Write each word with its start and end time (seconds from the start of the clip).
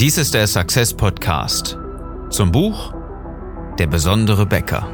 Dies 0.00 0.16
ist 0.16 0.32
der 0.32 0.46
Success 0.46 0.94
Podcast 0.94 1.76
zum 2.30 2.50
Buch 2.50 2.94
Der 3.78 3.86
besondere 3.86 4.46
Bäcker. 4.46 4.90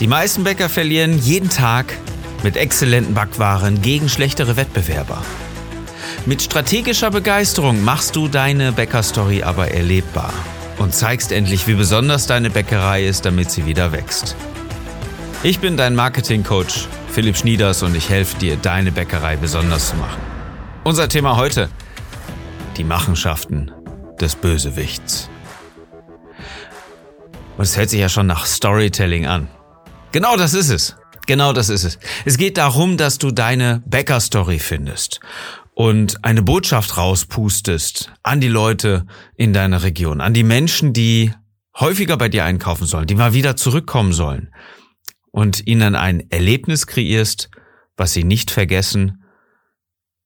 Die 0.00 0.08
meisten 0.08 0.42
Bäcker 0.42 0.68
verlieren 0.68 1.20
jeden 1.20 1.50
Tag 1.50 1.96
mit 2.42 2.56
exzellenten 2.56 3.14
Backwaren 3.14 3.80
gegen 3.80 4.08
schlechtere 4.08 4.56
Wettbewerber. 4.56 5.22
Mit 6.26 6.42
strategischer 6.42 7.12
Begeisterung 7.12 7.84
machst 7.84 8.16
du 8.16 8.26
deine 8.26 8.72
Bäckerstory 8.72 9.44
aber 9.44 9.68
erlebbar 9.68 10.32
und 10.78 10.96
zeigst 10.96 11.30
endlich, 11.30 11.68
wie 11.68 11.74
besonders 11.74 12.26
deine 12.26 12.50
Bäckerei 12.50 13.06
ist, 13.06 13.24
damit 13.24 13.52
sie 13.52 13.66
wieder 13.66 13.92
wächst. 13.92 14.34
Ich 15.44 15.60
bin 15.60 15.76
dein 15.76 15.94
Marketing-Coach 15.94 16.88
Philipp 17.14 17.36
Schnieders 17.36 17.84
und 17.84 17.94
ich 17.94 18.08
helfe 18.08 18.36
dir, 18.40 18.56
deine 18.56 18.90
Bäckerei 18.90 19.36
besonders 19.36 19.90
zu 19.90 19.96
machen. 19.96 20.20
Unser 20.82 21.08
Thema 21.08 21.36
heute, 21.36 21.68
die 22.76 22.82
Machenschaften 22.82 23.70
des 24.20 24.34
Bösewichts. 24.34 25.30
Und 27.56 27.62
es 27.62 27.76
hört 27.76 27.90
sich 27.90 28.00
ja 28.00 28.08
schon 28.08 28.26
nach 28.26 28.46
Storytelling 28.46 29.26
an. 29.26 29.46
Genau 30.10 30.36
das 30.36 30.54
ist 30.54 30.70
es. 30.70 30.96
Genau 31.28 31.52
das 31.52 31.68
ist 31.68 31.84
es. 31.84 32.00
Es 32.24 32.36
geht 32.36 32.58
darum, 32.58 32.96
dass 32.96 33.18
du 33.18 33.30
deine 33.30 33.80
Bäckerstory 33.86 34.58
findest 34.58 35.20
und 35.72 36.24
eine 36.24 36.42
Botschaft 36.42 36.96
rauspustest 36.96 38.12
an 38.24 38.40
die 38.40 38.48
Leute 38.48 39.06
in 39.36 39.52
deiner 39.52 39.84
Region, 39.84 40.20
an 40.20 40.34
die 40.34 40.42
Menschen, 40.42 40.92
die 40.92 41.32
häufiger 41.78 42.16
bei 42.16 42.28
dir 42.28 42.44
einkaufen 42.44 42.88
sollen, 42.88 43.06
die 43.06 43.14
mal 43.14 43.34
wieder 43.34 43.54
zurückkommen 43.54 44.12
sollen 44.12 44.50
und 45.34 45.66
ihnen 45.66 45.96
ein 45.96 46.30
Erlebnis 46.30 46.86
kreierst, 46.86 47.50
was 47.96 48.12
sie 48.12 48.22
nicht 48.22 48.52
vergessen, 48.52 49.24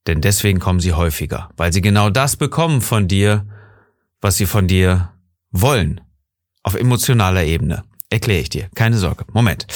denn 0.07 0.21
deswegen 0.21 0.61
kommen 0.61 0.81
sie 0.81 0.93
häufiger, 0.93 1.49
weil 1.57 1.73
sie 1.73 1.81
genau 1.81 2.11
das 2.11 2.37
bekommen 2.37 2.83
von 2.83 3.09
dir, 3.09 3.47
was 4.21 4.37
sie 4.37 4.45
von 4.45 4.69
dir 4.69 5.15
wollen, 5.51 6.03
auf 6.63 6.75
emotionaler 6.75 7.45
Ebene. 7.45 7.85
Erkläre 8.11 8.43
ich 8.43 8.51
dir, 8.51 8.69
keine 8.75 8.99
Sorge. 8.99 9.25
Moment. 9.33 9.67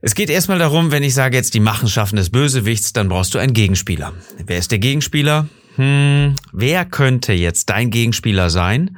Es 0.00 0.14
geht 0.14 0.30
erstmal 0.30 0.58
darum, 0.58 0.92
wenn 0.92 1.02
ich 1.02 1.12
sage 1.12 1.36
jetzt 1.36 1.52
die 1.52 1.60
Machenschaften 1.60 2.16
des 2.16 2.30
Bösewichts, 2.30 2.94
dann 2.94 3.10
brauchst 3.10 3.34
du 3.34 3.38
einen 3.38 3.52
Gegenspieler. 3.52 4.14
Wer 4.38 4.56
ist 4.56 4.70
der 4.70 4.78
Gegenspieler? 4.78 5.46
Hm, 5.76 6.36
wer 6.52 6.86
könnte 6.86 7.34
jetzt 7.34 7.68
dein 7.68 7.90
Gegenspieler 7.90 8.48
sein? 8.48 8.96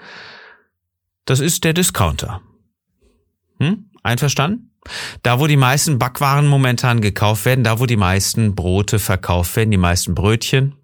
Das 1.25 1.41
ist 1.41 1.65
der 1.65 1.73
Discounter. 1.73 2.41
Hm? 3.59 3.91
Einverstanden? 4.05 4.71
Da, 5.23 5.41
wo 5.41 5.47
die 5.47 5.57
meisten 5.57 5.99
Backwaren 5.99 6.47
momentan 6.47 7.01
gekauft 7.01 7.45
werden, 7.45 7.65
da, 7.65 7.81
wo 7.81 7.87
die 7.87 7.97
meisten 7.97 8.55
Brote 8.55 8.99
verkauft 8.99 9.57
werden, 9.57 9.71
die 9.71 9.77
meisten 9.77 10.15
Brötchen, 10.15 10.75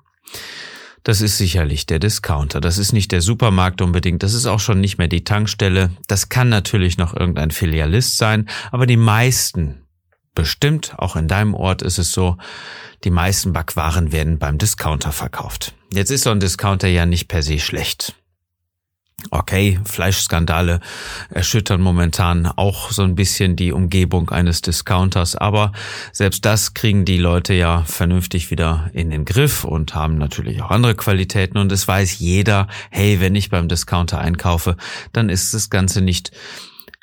das 1.02 1.22
ist 1.22 1.38
sicherlich 1.38 1.86
der 1.86 1.98
Discounter. 1.98 2.60
Das 2.60 2.76
ist 2.76 2.92
nicht 2.92 3.10
der 3.12 3.22
Supermarkt 3.22 3.80
unbedingt. 3.80 4.22
Das 4.22 4.34
ist 4.34 4.46
auch 4.46 4.60
schon 4.60 4.80
nicht 4.80 4.98
mehr 4.98 5.08
die 5.08 5.24
Tankstelle. 5.24 5.90
Das 6.08 6.28
kann 6.28 6.50
natürlich 6.50 6.98
noch 6.98 7.14
irgendein 7.14 7.50
Filialist 7.50 8.18
sein. 8.18 8.48
Aber 8.70 8.86
die 8.86 8.98
meisten, 8.98 9.86
bestimmt, 10.34 10.94
auch 10.98 11.16
in 11.16 11.26
deinem 11.26 11.54
Ort 11.54 11.80
ist 11.80 11.98
es 11.98 12.12
so, 12.12 12.36
die 13.04 13.10
meisten 13.10 13.54
Backwaren 13.54 14.12
werden 14.12 14.38
beim 14.38 14.58
Discounter 14.58 15.10
verkauft. 15.10 15.74
Jetzt 15.92 16.10
ist 16.10 16.24
so 16.24 16.30
ein 16.30 16.40
Discounter 16.40 16.88
ja 16.88 17.06
nicht 17.06 17.28
per 17.28 17.42
se 17.42 17.58
schlecht. 17.58 18.14
Okay, 19.30 19.78
Fleischskandale 19.84 20.80
erschüttern 21.28 21.80
momentan 21.80 22.46
auch 22.46 22.90
so 22.90 23.02
ein 23.02 23.14
bisschen 23.14 23.54
die 23.54 23.72
Umgebung 23.72 24.30
eines 24.30 24.62
Discounters, 24.62 25.36
aber 25.36 25.72
selbst 26.12 26.44
das 26.44 26.74
kriegen 26.74 27.04
die 27.04 27.18
Leute 27.18 27.54
ja 27.54 27.84
vernünftig 27.84 28.50
wieder 28.50 28.90
in 28.92 29.10
den 29.10 29.24
Griff 29.24 29.64
und 29.64 29.94
haben 29.94 30.18
natürlich 30.18 30.62
auch 30.62 30.70
andere 30.70 30.94
Qualitäten. 30.94 31.58
Und 31.58 31.70
es 31.70 31.86
weiß 31.86 32.18
jeder, 32.18 32.66
hey, 32.90 33.20
wenn 33.20 33.34
ich 33.34 33.50
beim 33.50 33.68
Discounter 33.68 34.18
einkaufe, 34.18 34.76
dann 35.12 35.28
ist 35.28 35.54
das 35.54 35.70
Ganze 35.70 36.00
nicht 36.00 36.32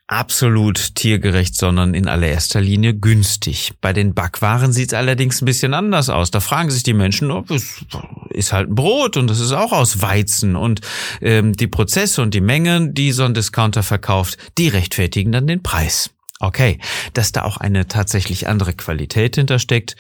absolut 0.08 0.96
tiergerecht, 0.96 1.56
sondern 1.56 1.94
in 1.94 2.08
allererster 2.08 2.62
Linie 2.62 2.94
günstig. 2.94 3.74
Bei 3.82 3.92
den 3.92 4.14
Backwaren 4.14 4.72
sieht 4.72 4.90
es 4.90 4.94
allerdings 4.94 5.42
ein 5.42 5.46
bisschen 5.46 5.74
anders 5.74 6.10
aus. 6.10 6.32
Da 6.32 6.40
fragen 6.40 6.72
sich 6.72 6.84
die 6.84 6.94
Menschen, 6.94 7.30
ob 7.30 7.52
es 7.52 7.86
ist 8.30 8.54
halt 8.54 8.70
ein 8.70 8.76
Brot 8.76 9.18
und 9.18 9.30
es 9.30 9.40
ist 9.40 9.52
auch 9.52 9.74
aus 9.74 10.02
Weizen 10.02 10.56
und 10.56 10.82
ähm, 11.22 11.54
die 11.54 11.68
Prozesse 11.68 12.22
und 12.22 12.34
die 12.34 12.42
Mengen, 12.42 12.94
die 12.94 13.12
so 13.12 13.24
ein 13.24 13.34
Discounter 13.34 13.84
verkauft, 13.84 14.38
die 14.58 14.70
rechtfertigen 14.70 15.32
dann 15.32 15.48
den 15.48 15.62
Preis. 15.62 16.12
Okay, 16.40 16.80
dass 17.14 17.32
da 17.32 17.44
auch 17.44 17.58
eine 17.58 17.88
tatsächlich 17.88 18.48
andere 18.48 18.74
Qualität 18.74 19.36
hintersteckt, 19.36 19.96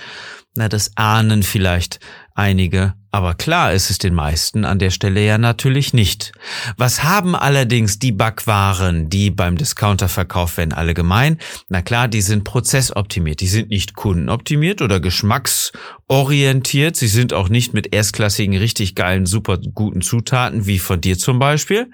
na, 0.56 0.70
das 0.70 0.92
ahnen 0.96 1.42
vielleicht 1.42 2.00
einige, 2.38 2.94
aber 3.12 3.34
klar 3.34 3.74
ist 3.74 3.90
es 3.90 3.98
den 3.98 4.14
meisten 4.14 4.64
an 4.64 4.80
der 4.80 4.92
Stelle 4.92 5.26
ja 5.26 5.38
natürlich 5.38 5.94
nicht. 5.94 6.34
Was 6.78 7.04
haben 7.04 7.36
allerdings 7.36 8.00
die 8.00 8.12
Backwaren, 8.12 9.10
die 9.10 9.32
beim 9.32 9.58
Discounter 9.58 10.08
verkauft 10.08 10.58
werden, 10.58 10.74
alle 10.74 10.94
gemein? 10.94 11.40
Na 11.68 11.82
klar, 11.82 12.08
die 12.08 12.22
sind 12.22 12.44
prozessoptimiert, 12.44 13.42
die 13.42 13.48
sind 13.48 13.70
nicht 13.70 13.96
kundenoptimiert 13.96 14.82
oder 14.82 15.00
geschmacksorientiert, 15.00 16.96
sie 16.96 17.08
sind 17.08 17.34
auch 17.34 17.50
nicht 17.50 17.74
mit 17.74 17.94
erstklassigen, 17.94 18.56
richtig 18.56 18.94
geilen, 18.94 19.26
super 19.26 19.58
guten 19.58 20.02
Zutaten 20.02 20.68
wie 20.68 20.80
von 20.80 21.02
dir 21.02 21.18
zum 21.18 21.40
Beispiel. 21.40 21.90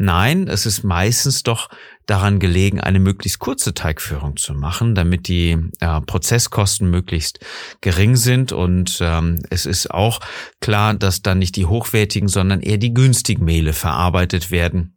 Nein, 0.00 0.46
es 0.46 0.64
ist 0.64 0.84
meistens 0.84 1.42
doch 1.42 1.68
daran 2.06 2.38
gelegen, 2.38 2.80
eine 2.80 3.00
möglichst 3.00 3.40
kurze 3.40 3.74
Teigführung 3.74 4.36
zu 4.36 4.54
machen, 4.54 4.94
damit 4.94 5.26
die 5.26 5.58
äh, 5.80 6.00
Prozesskosten 6.00 6.88
möglichst 6.88 7.40
gering 7.80 8.14
sind. 8.14 8.52
Und 8.52 8.98
ähm, 9.02 9.42
es 9.50 9.66
ist 9.66 9.90
auch 9.90 10.20
klar, 10.60 10.94
dass 10.94 11.22
dann 11.22 11.40
nicht 11.40 11.56
die 11.56 11.66
hochwertigen, 11.66 12.28
sondern 12.28 12.60
eher 12.60 12.78
die 12.78 12.94
günstigen 12.94 13.44
Mehle 13.44 13.72
verarbeitet 13.72 14.52
werden. 14.52 14.94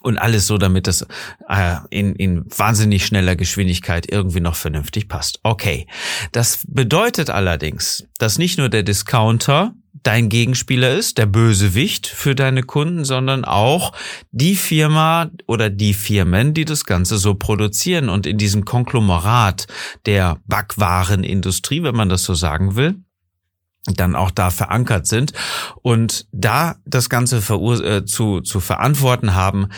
Und 0.00 0.18
alles 0.18 0.46
so, 0.46 0.58
damit 0.58 0.86
das 0.86 1.06
äh, 1.48 1.76
in, 1.90 2.14
in 2.16 2.44
wahnsinnig 2.46 3.04
schneller 3.04 3.36
Geschwindigkeit 3.36 4.10
irgendwie 4.10 4.40
noch 4.40 4.56
vernünftig 4.56 5.08
passt. 5.08 5.40
Okay. 5.42 5.86
Das 6.32 6.60
bedeutet 6.66 7.28
allerdings, 7.28 8.06
dass 8.18 8.38
nicht 8.38 8.58
nur 8.58 8.70
der 8.70 8.82
Discounter 8.82 9.74
dein 10.04 10.28
Gegenspieler 10.28 10.94
ist, 10.94 11.18
der 11.18 11.26
Bösewicht 11.26 12.06
für 12.06 12.36
deine 12.36 12.62
Kunden, 12.62 13.04
sondern 13.04 13.44
auch 13.44 13.92
die 14.30 14.54
Firma 14.54 15.30
oder 15.46 15.70
die 15.70 15.94
Firmen, 15.94 16.54
die 16.54 16.64
das 16.64 16.84
Ganze 16.84 17.18
so 17.18 17.34
produzieren 17.34 18.08
und 18.08 18.26
in 18.26 18.38
diesem 18.38 18.64
Konglomerat 18.64 19.66
der 20.06 20.38
Backwarenindustrie, 20.46 21.82
wenn 21.82 21.96
man 21.96 22.08
das 22.08 22.22
so 22.22 22.34
sagen 22.34 22.76
will, 22.76 22.96
dann 23.86 24.14
auch 24.14 24.30
da 24.30 24.50
verankert 24.50 25.06
sind 25.06 25.32
und 25.82 26.26
da 26.32 26.76
das 26.86 27.10
Ganze 27.10 27.38
äh, 27.38 28.04
zu, 28.04 28.40
zu 28.40 28.60
verantworten 28.60 29.34
haben, 29.34 29.68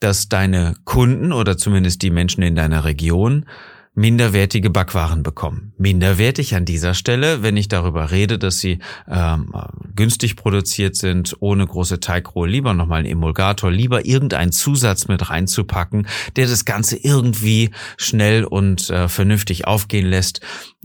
dass 0.00 0.28
deine 0.28 0.74
Kunden 0.84 1.32
oder 1.32 1.56
zumindest 1.56 2.02
die 2.02 2.10
Menschen 2.10 2.42
in 2.42 2.56
deiner 2.56 2.84
Region 2.84 3.46
minderwertige 3.94 4.70
Backwaren 4.70 5.22
bekommen. 5.22 5.72
Minderwertig 5.78 6.54
an 6.56 6.64
dieser 6.64 6.94
Stelle, 6.94 7.42
wenn 7.42 7.56
ich 7.56 7.68
darüber 7.68 8.10
rede, 8.10 8.38
dass 8.38 8.58
sie 8.58 8.80
ähm, 9.08 9.52
günstig 9.94 10.36
produziert 10.36 10.96
sind, 10.96 11.36
ohne 11.40 11.64
große 11.64 12.00
Teigrohe, 12.00 12.48
lieber 12.48 12.74
nochmal 12.74 13.00
einen 13.00 13.08
Emulgator, 13.08 13.70
lieber 13.70 14.04
irgendeinen 14.04 14.50
Zusatz 14.50 15.06
mit 15.06 15.30
reinzupacken, 15.30 16.08
der 16.34 16.48
das 16.48 16.64
Ganze 16.64 16.96
irgendwie 16.96 17.70
schnell 17.96 18.44
und 18.44 18.90
äh, 18.90 19.08
vernünftig 19.08 19.66
aufgehen 19.66 20.06
lässt, 20.06 20.40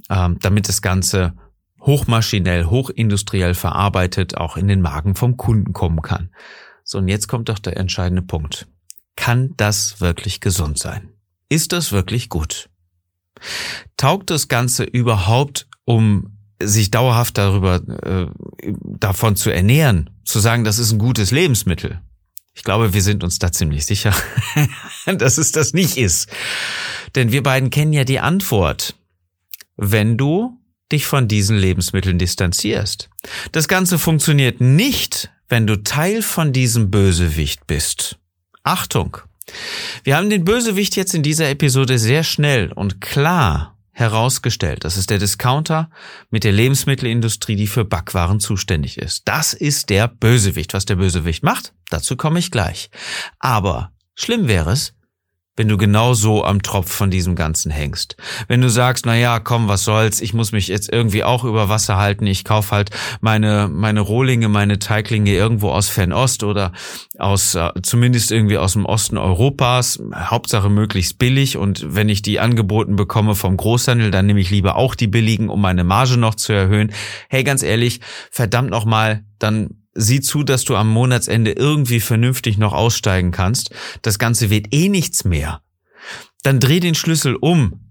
ähm, 0.10 0.38
damit 0.42 0.70
das 0.70 0.84
Ganze 0.84 1.34
hochmaschinell, 1.82 2.66
hochindustriell 2.66 3.56
verarbeitet 3.56 4.38
auch 4.38 4.56
in 4.56 4.68
den 4.68 4.82
Magen 4.82 5.16
vom 5.16 5.38
Kunden 5.38 5.74
kommen 5.74 6.02
kann. 6.02 6.30
So, 6.84 7.00
und 7.00 7.08
jetzt 7.08 7.28
kommt 7.28 7.50
doch 7.50 7.60
der 7.60 7.78
entscheidende 7.78 8.22
Punkt. 8.22 8.68
Kann 9.16 9.54
das 9.58 10.00
wirklich 10.00 10.42
gesund 10.42 10.78
sein? 10.78 11.10
Ist 11.50 11.72
das 11.72 11.92
wirklich 11.92 12.30
gut? 12.30 12.70
Taugt 13.98 14.30
das 14.30 14.48
Ganze 14.48 14.84
überhaupt, 14.84 15.68
um 15.86 16.38
sich 16.62 16.92
dauerhaft 16.92 17.38
darüber 17.38 17.76
äh, 18.04 18.28
davon 18.84 19.36
zu 19.36 19.50
ernähren, 19.50 20.10
zu 20.26 20.40
sagen, 20.40 20.64
das 20.64 20.78
ist 20.78 20.92
ein 20.92 21.00
gutes 21.00 21.32
Lebensmittel? 21.32 22.02
Ich 22.54 22.64
glaube, 22.64 22.94
wir 22.94 23.02
sind 23.02 23.24
uns 23.24 23.40
da 23.40 23.52
ziemlich 23.52 23.86
sicher, 23.86 24.14
dass 25.06 25.38
es 25.38 25.52
das 25.52 25.74
nicht 25.74 25.98
ist. 25.98 26.30
Denn 27.16 27.32
wir 27.32 27.44
beiden 27.44 27.70
kennen 27.70 27.94
ja 27.94 28.04
die 28.04 28.20
Antwort. 28.20 28.96
Wenn 29.78 30.18
du 30.18 30.60
dich 30.92 31.06
von 31.06 31.28
diesen 31.28 31.58
Lebensmitteln 31.58 32.18
distanzierst. 32.18 33.10
Das 33.52 33.68
Ganze 33.68 34.00
funktioniert 34.00 34.60
nicht, 34.60 35.32
wenn 35.48 35.68
du 35.68 35.84
Teil 35.84 36.22
von 36.22 36.52
diesem 36.52 36.90
Bösewicht 36.92 37.68
bist. 37.68 38.18
Achtung! 38.64 39.18
Wir 40.04 40.18
haben 40.18 40.30
den 40.30 40.46
Bösewicht 40.46 40.96
jetzt 40.96 41.14
in 41.14 41.24
dieser 41.24 41.50
Episode 41.50 42.00
sehr 42.00 42.24
schnell 42.24 42.72
und 42.72 43.02
klar 43.02 43.78
herausgestellt. 43.92 44.86
Das 44.86 44.96
ist 44.98 45.10
der 45.10 45.20
Discounter 45.20 45.90
mit 46.30 46.46
der 46.46 46.54
Lebensmittelindustrie, 46.54 47.58
die 47.58 47.68
für 47.68 47.84
Backwaren 47.84 48.40
zuständig 48.40 48.98
ist. 48.98 49.28
Das 49.28 49.54
ist 49.54 49.90
der 49.90 50.08
Bösewicht. 50.08 50.74
Was 50.74 50.86
der 50.86 50.96
Bösewicht 50.96 51.44
macht, 51.44 51.74
dazu 51.90 52.16
komme 52.16 52.40
ich 52.40 52.50
gleich. 52.50 52.90
Aber 53.40 53.92
schlimm 54.16 54.48
wäre 54.48 54.72
es, 54.72 54.94
wenn 55.60 55.68
du 55.68 55.76
genau 55.76 56.14
so 56.14 56.46
am 56.46 56.62
Tropf 56.62 56.90
von 56.90 57.12
diesem 57.12 57.36
Ganzen 57.36 57.70
hängst. 57.70 58.16
Wenn 58.48 58.62
du 58.62 58.70
sagst, 58.70 59.06
na 59.06 59.18
ja, 59.18 59.42
komm, 59.42 59.68
was 59.68 59.84
soll's, 59.84 60.22
ich 60.22 60.34
muss 60.34 60.54
mich 60.54 60.70
jetzt 60.70 60.90
irgendwie 60.90 61.26
auch 61.26 61.44
über 61.44 61.68
Wasser 61.68 61.98
halten, 61.98 62.26
ich 62.28 62.46
kauf 62.46 62.72
halt 62.72 62.92
meine, 63.20 63.68
meine 63.68 64.00
Rohlinge, 64.00 64.48
meine 64.48 64.80
Teiglinge 64.80 65.34
irgendwo 65.34 65.72
aus 65.72 65.90
Fernost 65.90 66.44
oder 66.44 66.72
aus, 67.18 67.56
äh, 67.56 67.72
zumindest 67.84 68.32
irgendwie 68.32 68.58
aus 68.58 68.72
dem 68.72 68.86
Osten 68.86 69.18
Europas, 69.18 70.02
Hauptsache 70.16 70.70
möglichst 70.70 71.20
billig 71.20 71.58
und 71.58 71.94
wenn 71.94 72.08
ich 72.08 72.22
die 72.22 72.40
angeboten 72.40 72.96
bekomme 72.96 73.36
vom 73.36 73.58
Großhandel, 73.58 74.12
dann 74.12 74.28
nehme 74.28 74.40
ich 74.40 74.52
lieber 74.52 74.78
auch 74.78 74.96
die 74.96 75.08
billigen, 75.08 75.50
um 75.50 75.60
meine 75.60 75.84
Marge 75.84 76.16
noch 76.16 76.36
zu 76.36 76.54
erhöhen. 76.54 76.94
Hey, 77.28 77.44
ganz 77.44 77.64
ehrlich, 77.64 78.00
verdammt 78.32 78.70
nochmal, 78.70 79.26
dann 79.40 79.79
sieh 80.00 80.22
zu, 80.22 80.44
dass 80.44 80.64
du 80.64 80.76
am 80.76 80.90
Monatsende 80.90 81.52
irgendwie 81.52 82.00
vernünftig 82.00 82.58
noch 82.58 82.74
aussteigen 82.74 83.32
kannst. 83.32 83.72
Das 84.02 84.20
Ganze 84.20 84.50
wird 84.50 84.68
eh 84.74 84.90
nichts 84.90 85.26
mehr. 85.26 85.62
Dann 86.44 86.60
dreh 86.60 86.80
den 86.80 86.96
Schlüssel 86.96 87.36
um 87.36 87.82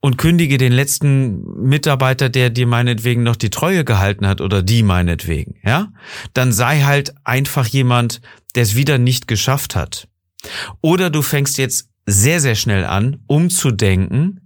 und 0.00 0.18
kündige 0.18 0.58
den 0.58 0.72
letzten 0.72 1.42
Mitarbeiter, 1.66 2.28
der 2.28 2.50
dir 2.50 2.66
meinetwegen 2.66 3.22
noch 3.22 3.36
die 3.36 3.50
Treue 3.50 3.84
gehalten 3.84 4.26
hat 4.26 4.40
oder 4.40 4.62
die 4.62 4.82
meinetwegen, 4.82 5.56
ja? 5.64 5.92
Dann 6.34 6.52
sei 6.52 6.82
halt 6.82 7.14
einfach 7.24 7.66
jemand, 7.66 8.20
der 8.54 8.64
es 8.64 8.76
wieder 8.76 8.98
nicht 8.98 9.28
geschafft 9.28 9.74
hat. 9.74 10.08
Oder 10.82 11.08
du 11.08 11.22
fängst 11.22 11.56
jetzt 11.56 11.88
sehr, 12.06 12.40
sehr 12.40 12.54
schnell 12.54 12.84
an, 12.84 13.22
umzudenken 13.26 14.43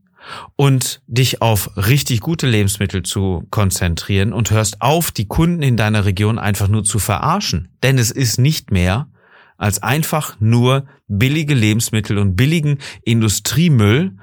und 0.57 1.01
dich 1.07 1.43
auf 1.43 1.71
richtig 1.77 2.21
gute 2.21 2.47
Lebensmittel 2.47 3.03
zu 3.03 3.47
konzentrieren 3.51 4.33
und 4.33 4.51
hörst 4.51 4.81
auf, 4.81 5.11
die 5.11 5.27
Kunden 5.27 5.63
in 5.63 5.77
deiner 5.77 6.05
Region 6.05 6.39
einfach 6.39 6.69
nur 6.69 6.85
zu 6.85 6.99
verarschen. 6.99 7.69
Denn 7.83 7.99
es 7.99 8.11
ist 8.11 8.39
nicht 8.39 8.71
mehr 8.71 9.09
als 9.57 9.83
einfach 9.83 10.37
nur 10.41 10.87
billige 11.09 11.55
Lebensmittel 11.55 12.19
und 12.19 12.37
billigen 12.37 12.79
Industriemüll 13.03 14.17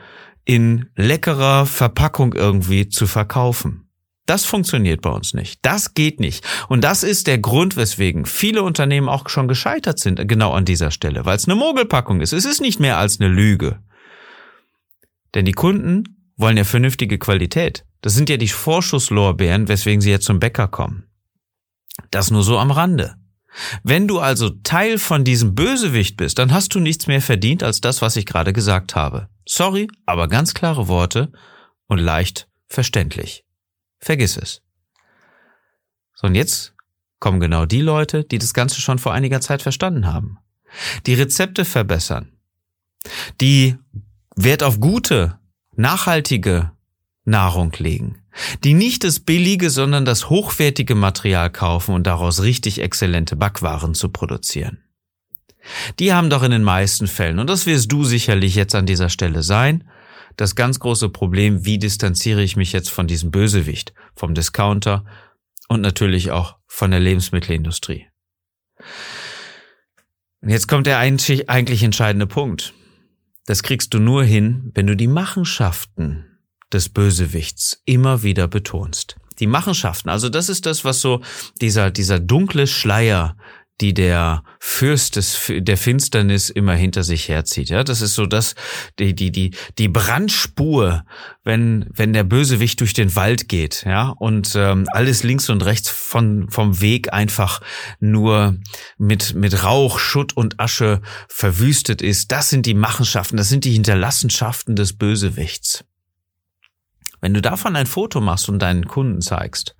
in 0.45 0.85
leckerer 0.95 1.65
Verpackung 1.65 2.33
irgendwie 2.33 2.87
zu 2.87 3.07
verkaufen. 3.07 3.85
Das 4.25 4.43
funktioniert 4.43 5.01
bei 5.01 5.11
uns 5.11 5.33
nicht. 5.35 5.59
Das 5.61 5.93
geht 5.93 6.19
nicht. 6.19 6.43
Und 6.67 6.83
das 6.83 7.03
ist 7.03 7.27
der 7.27 7.37
Grund, 7.37 7.77
weswegen 7.77 8.25
viele 8.25 8.63
Unternehmen 8.63 9.07
auch 9.07 9.29
schon 9.29 9.47
gescheitert 9.47 9.99
sind, 9.99 10.27
genau 10.27 10.53
an 10.53 10.65
dieser 10.65 10.89
Stelle, 10.89 11.25
weil 11.25 11.37
es 11.37 11.47
eine 11.47 11.55
Mogelpackung 11.55 12.21
ist. 12.21 12.33
Es 12.33 12.45
ist 12.45 12.61
nicht 12.61 12.79
mehr 12.79 12.97
als 12.97 13.19
eine 13.19 13.29
Lüge. 13.29 13.79
Denn 15.35 15.45
die 15.45 15.51
Kunden 15.51 16.31
wollen 16.37 16.57
ja 16.57 16.63
vernünftige 16.63 17.19
Qualität. 17.19 17.85
Das 18.01 18.13
sind 18.13 18.29
ja 18.29 18.37
die 18.37 18.47
Vorschusslorbeeren, 18.47 19.67
weswegen 19.67 20.01
sie 20.01 20.09
jetzt 20.09 20.25
zum 20.25 20.39
Bäcker 20.39 20.67
kommen. 20.67 21.07
Das 22.11 22.31
nur 22.31 22.43
so 22.43 22.57
am 22.57 22.71
Rande. 22.71 23.15
Wenn 23.83 24.07
du 24.07 24.19
also 24.19 24.49
Teil 24.49 24.97
von 24.97 25.23
diesem 25.23 25.55
Bösewicht 25.55 26.17
bist, 26.17 26.39
dann 26.39 26.53
hast 26.53 26.75
du 26.75 26.79
nichts 26.79 27.07
mehr 27.07 27.21
verdient 27.21 27.63
als 27.63 27.79
das, 27.79 28.01
was 28.01 28.15
ich 28.15 28.25
gerade 28.25 28.53
gesagt 28.53 28.95
habe. 28.95 29.29
Sorry, 29.47 29.87
aber 30.05 30.27
ganz 30.27 30.53
klare 30.53 30.87
Worte 30.87 31.31
und 31.87 31.99
leicht 31.99 32.49
verständlich. 32.67 33.45
Vergiss 33.99 34.37
es. 34.37 34.61
So, 36.15 36.27
und 36.27 36.35
jetzt 36.35 36.73
kommen 37.19 37.39
genau 37.39 37.65
die 37.65 37.81
Leute, 37.81 38.23
die 38.23 38.39
das 38.39 38.53
Ganze 38.53 38.81
schon 38.81 38.99
vor 38.99 39.13
einiger 39.13 39.41
Zeit 39.41 39.61
verstanden 39.61 40.07
haben. 40.07 40.37
Die 41.05 41.13
Rezepte 41.13 41.63
verbessern. 41.63 42.33
Die 43.39 43.77
Wert 44.35 44.63
auf 44.63 44.79
gute, 44.79 45.39
nachhaltige 45.75 46.71
Nahrung 47.23 47.71
legen, 47.77 48.21
die 48.63 48.73
nicht 48.73 49.03
das 49.03 49.19
billige, 49.21 49.69
sondern 49.69 50.03
das 50.03 50.29
hochwertige 50.29 50.93
Material 50.93 51.49
kaufen 51.49 51.95
und 51.95 52.05
daraus 52.05 52.41
richtig 52.41 52.79
exzellente 52.79 53.35
Backwaren 53.35 53.95
zu 53.95 54.09
produzieren. 54.09 54.83
Die 55.99 56.13
haben 56.13 56.29
doch 56.29 56.43
in 56.43 56.51
den 56.51 56.63
meisten 56.63 57.07
Fällen, 57.07 57.39
und 57.39 57.49
das 57.49 57.65
wirst 57.65 57.91
du 57.91 58.03
sicherlich 58.03 58.55
jetzt 58.55 58.75
an 58.75 58.85
dieser 58.85 59.09
Stelle 59.09 59.41
sein, 59.41 59.89
das 60.37 60.55
ganz 60.55 60.79
große 60.79 61.09
Problem, 61.09 61.65
wie 61.65 61.79
distanziere 61.79 62.43
ich 62.43 62.57
mich 62.57 62.73
jetzt 62.73 62.89
von 62.89 63.07
diesem 63.07 63.31
Bösewicht, 63.31 63.93
vom 64.15 64.35
Discounter 64.35 65.05
und 65.69 65.81
natürlich 65.81 66.31
auch 66.31 66.57
von 66.67 66.91
der 66.91 66.99
Lebensmittelindustrie. 66.99 68.07
Und 70.41 70.49
jetzt 70.49 70.67
kommt 70.67 70.87
der 70.87 70.99
eigentlich 70.99 71.83
entscheidende 71.83 72.27
Punkt. 72.27 72.73
Das 73.45 73.61
kriegst 73.61 73.93
du 73.93 73.99
nur 73.99 74.23
hin, 74.23 74.71
wenn 74.73 74.87
du 74.87 74.95
die 74.95 75.07
Machenschaften 75.07 76.25
des 76.73 76.89
Bösewichts 76.89 77.81
immer 77.85 78.23
wieder 78.23 78.47
betonst. 78.47 79.17
Die 79.39 79.47
Machenschaften, 79.47 80.09
also 80.09 80.29
das 80.29 80.49
ist 80.49 80.65
das, 80.65 80.83
was 80.83 81.01
so 81.01 81.21
dieser, 81.61 81.91
dieser 81.91 82.19
dunkle 82.19 82.67
Schleier, 82.67 83.37
die 83.81 83.93
der 83.93 84.43
Fürst 84.59 85.17
des, 85.17 85.51
der 85.53 85.77
Finsternis 85.77 86.49
immer 86.49 86.75
hinter 86.75 87.03
sich 87.03 87.27
herzieht. 87.27 87.69
Ja, 87.69 87.83
das 87.83 88.01
ist 88.01 88.13
so 88.13 88.25
das, 88.25 88.55
die, 88.99 89.13
die, 89.13 89.31
die, 89.31 89.51
die 89.77 89.89
Brandspur, 89.89 91.03
wenn, 91.43 91.85
wenn 91.93 92.13
der 92.13 92.23
Bösewicht 92.23 92.79
durch 92.79 92.93
den 92.93 93.15
Wald 93.15 93.49
geht, 93.49 93.83
ja, 93.85 94.09
und 94.09 94.53
ähm, 94.55 94.85
alles 94.91 95.23
links 95.23 95.49
und 95.49 95.65
rechts 95.65 95.89
von, 95.89 96.49
vom 96.49 96.79
Weg 96.79 97.11
einfach 97.11 97.61
nur 97.99 98.57
mit, 98.97 99.35
mit 99.35 99.63
Rauch, 99.63 99.99
Schutt 99.99 100.37
und 100.37 100.59
Asche 100.59 101.01
verwüstet 101.27 102.01
ist. 102.01 102.31
Das 102.31 102.49
sind 102.49 102.65
die 102.65 102.75
Machenschaften, 102.75 103.35
das 103.35 103.49
sind 103.49 103.65
die 103.65 103.73
Hinterlassenschaften 103.73 104.77
des 104.77 104.93
Bösewichts. 104.93 105.83
Wenn 107.19 107.33
du 107.33 107.41
davon 107.41 107.75
ein 107.75 107.87
Foto 107.87 108.21
machst 108.21 108.47
und 108.47 108.59
deinen 108.59 108.87
Kunden 108.87 109.21
zeigst, 109.21 109.75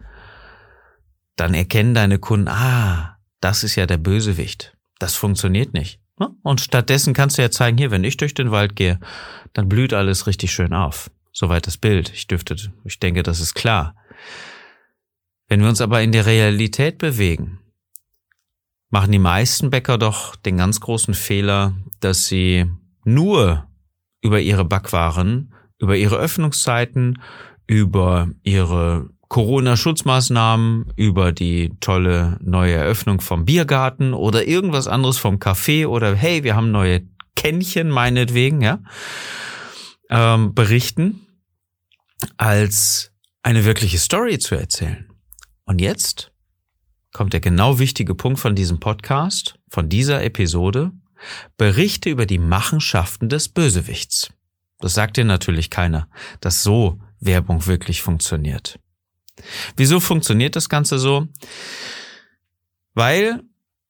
dann 1.38 1.53
erkennen 1.53 1.94
deine 1.94 2.19
Kunden, 2.19 2.47
ah, 2.47 3.15
das 3.45 3.63
ist 3.63 3.75
ja 3.75 3.86
der 3.86 4.00
Bösewicht. 4.00 4.75
Das 4.97 5.13
funktioniert 5.13 5.75
nicht. 5.75 6.00
Ne? 6.19 6.36
Und 6.42 6.62
stattdessen 6.62 7.13
kannst 7.13 7.38
du 7.38 7.44
ja 7.44 7.51
zeigen, 7.51 7.77
hier, 7.77 7.92
wenn 7.92 8.03
ich 8.03 8.18
durch 8.18 8.33
den 8.33 8.50
Wald 8.50 8.75
gehe, 8.75 9.00
dann 9.53 9.69
blüht 9.69 9.94
alles 9.94 10.25
richtig 10.25 10.51
schön 10.51 10.74
auf. 10.74 11.12
Soweit 11.31 11.68
das 11.68 11.77
Bild. 11.77 12.12
Ich 12.12 12.25
dürfte, 12.25 12.56
ich 12.83 13.00
denke, 13.00 13.21
das 13.21 13.39
ist 13.39 13.53
klar. 13.53 13.95
Wenn 15.47 15.62
wir 15.62 15.69
uns 15.69 15.80
aber 15.80 16.01
in 16.01 16.12
der 16.12 16.25
Realität 16.25 16.97
bewegen, 16.97 17.59
machen 18.89 19.12
die 19.12 19.19
meisten 19.19 19.69
Bäcker 19.69 20.00
doch 20.00 20.36
den 20.36 20.57
ganz 20.57 20.80
großen 20.80 21.13
Fehler, 21.13 21.75
dass 22.00 22.25
sie 22.25 22.65
nur 23.03 23.68
über 24.21 24.39
ihre 24.39 24.65
Backwaren, 24.65 25.53
über 25.77 25.95
ihre 25.95 26.18
Öffnungszeiten, 26.18 27.21
über 27.68 28.27
ihre 28.42 29.12
Corona-Schutzmaßnahmen, 29.30 30.94
über 30.95 31.31
die 31.31 31.72
tolle 31.80 32.38
neue 32.42 32.74
Eröffnung 32.74 33.22
vom 33.22 33.45
Biergarten 33.45 34.13
oder 34.13 34.48
irgendwas 34.48 34.88
anderes 34.88 35.18
vom 35.18 35.38
Café 35.38 35.88
oder 35.88 36.16
hey, 36.16 36.44
wir 36.44 36.56
haben 36.56 36.72
neue 36.72 37.07
Kännchen 37.36 37.89
meinetwegen, 37.89 38.62
ja, 38.62 38.80
ähm, 40.10 40.54
berichten, 40.54 41.25
als 42.38 43.12
eine 43.44 43.66
wirkliche 43.66 43.98
Story 43.98 44.40
zu 44.40 44.56
erzählen. 44.56 45.09
Und 45.66 45.81
jetzt 45.81 46.31
kommt 47.14 47.33
der 47.33 47.40
genau 47.40 47.80
wichtige 47.80 48.16
Punkt 48.16 48.40
von 48.40 48.56
diesem 48.56 48.80
Podcast, 48.80 49.59
von 49.69 49.90
dieser 49.90 50.23
Episode. 50.23 50.92
Berichte 51.57 52.09
über 52.09 52.26
die 52.26 52.38
Machenschaften 52.38 53.30
des 53.30 53.50
Bösewichts. 53.50 54.31
Das 54.80 54.94
sagt 54.94 55.18
dir 55.18 55.26
natürlich 55.26 55.69
keiner, 55.69 56.09
dass 56.42 56.61
so 56.61 57.00
Werbung 57.19 57.66
wirklich 57.66 58.02
funktioniert. 58.02 58.80
Wieso 59.75 59.99
funktioniert 59.99 60.56
das 60.56 60.69
Ganze 60.69 60.99
so? 60.99 61.27
Weil 62.94 63.42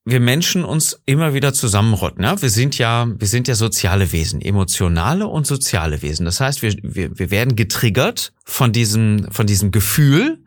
wir 0.06 0.20
Menschen 0.20 0.64
uns 0.64 1.02
immer 1.08 1.34
wieder 1.34 1.54
zusammenrotten. 1.54 2.24
Ja? 2.24 2.40
Wir 2.42 2.52
sind 2.52 2.78
ja, 2.78 3.08
wir 3.08 3.28
sind 3.28 3.48
ja 3.48 3.56
soziale 3.56 4.12
Wesen, 4.12 4.40
emotionale 4.40 5.28
und 5.28 5.48
soziale 5.48 6.02
Wesen. 6.04 6.26
Das 6.26 6.40
heißt, 6.40 6.62
wir, 6.62 6.76
wir, 6.84 7.18
wir 7.18 7.32
werden 7.32 7.56
getriggert 7.56 8.32
von 8.44 8.72
diesem, 8.72 9.28
von 9.32 9.48
diesem 9.48 9.72
Gefühl 9.72 10.44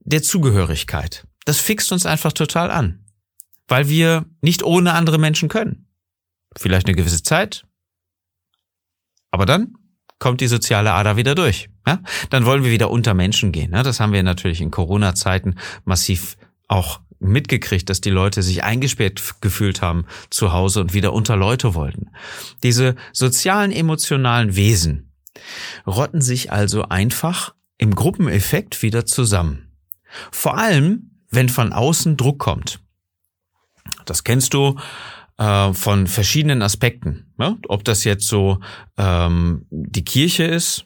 der 0.00 0.22
Zugehörigkeit. 0.22 1.26
Das 1.44 1.60
fixt 1.60 1.92
uns 1.92 2.06
einfach 2.06 2.32
total 2.32 2.70
an, 2.70 3.04
weil 3.68 3.88
wir 3.88 4.26
nicht 4.40 4.64
ohne 4.64 4.94
andere 4.94 5.18
Menschen 5.18 5.48
können. 5.48 5.86
Vielleicht 6.56 6.88
eine 6.88 6.96
gewisse 6.96 7.22
Zeit, 7.22 7.64
aber 9.30 9.46
dann 9.46 9.77
kommt 10.18 10.40
die 10.40 10.48
soziale 10.48 10.92
Ader 10.92 11.16
wieder 11.16 11.34
durch. 11.34 11.68
Ja? 11.86 12.00
Dann 12.30 12.44
wollen 12.44 12.64
wir 12.64 12.70
wieder 12.70 12.90
unter 12.90 13.14
Menschen 13.14 13.52
gehen. 13.52 13.72
Ja? 13.72 13.82
Das 13.82 14.00
haben 14.00 14.12
wir 14.12 14.22
natürlich 14.22 14.60
in 14.60 14.70
Corona-Zeiten 14.70 15.56
massiv 15.84 16.36
auch 16.66 17.00
mitgekriegt, 17.20 17.88
dass 17.90 18.00
die 18.00 18.10
Leute 18.10 18.42
sich 18.42 18.62
eingesperrt 18.62 19.40
gefühlt 19.40 19.82
haben 19.82 20.06
zu 20.30 20.52
Hause 20.52 20.80
und 20.80 20.94
wieder 20.94 21.12
unter 21.12 21.36
Leute 21.36 21.74
wollten. 21.74 22.10
Diese 22.62 22.94
sozialen, 23.12 23.72
emotionalen 23.72 24.54
Wesen 24.54 25.12
rotten 25.86 26.20
sich 26.20 26.52
also 26.52 26.84
einfach 26.84 27.54
im 27.76 27.94
Gruppeneffekt 27.94 28.82
wieder 28.82 29.06
zusammen. 29.06 29.72
Vor 30.30 30.58
allem, 30.58 31.10
wenn 31.30 31.48
von 31.48 31.72
außen 31.72 32.16
Druck 32.16 32.38
kommt. 32.38 32.80
Das 34.04 34.24
kennst 34.24 34.54
du 34.54 34.78
äh, 35.38 35.72
von 35.72 36.06
verschiedenen 36.06 36.62
Aspekten. 36.62 37.32
Ja? 37.38 37.56
Ob 37.68 37.84
das 37.84 38.04
jetzt 38.04 38.26
so 38.26 38.60
ähm, 38.96 39.66
die 39.70 40.04
Kirche 40.04 40.44
ist, 40.44 40.84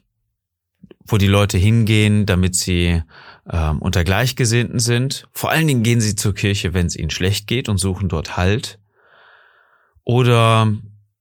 wo 1.06 1.16
die 1.16 1.26
Leute 1.26 1.59
hingehen, 1.59 2.26
damit 2.26 2.54
sie 2.54 3.02
ähm, 3.50 3.78
unter 3.80 4.04
Gleichgesinnten 4.04 4.78
sind. 4.78 5.26
Vor 5.32 5.50
allen 5.50 5.66
Dingen 5.66 5.82
gehen 5.82 6.00
sie 6.00 6.14
zur 6.14 6.35
Kirche, 6.35 6.75
wenn 6.75 6.87
es 6.87 6.97
ihnen 6.97 7.11
schlecht 7.11 7.47
geht 7.47 7.68
und 7.68 7.78
suchen 7.78 8.09
dort 8.09 8.37
Halt. 8.37 8.78
Oder 10.04 10.73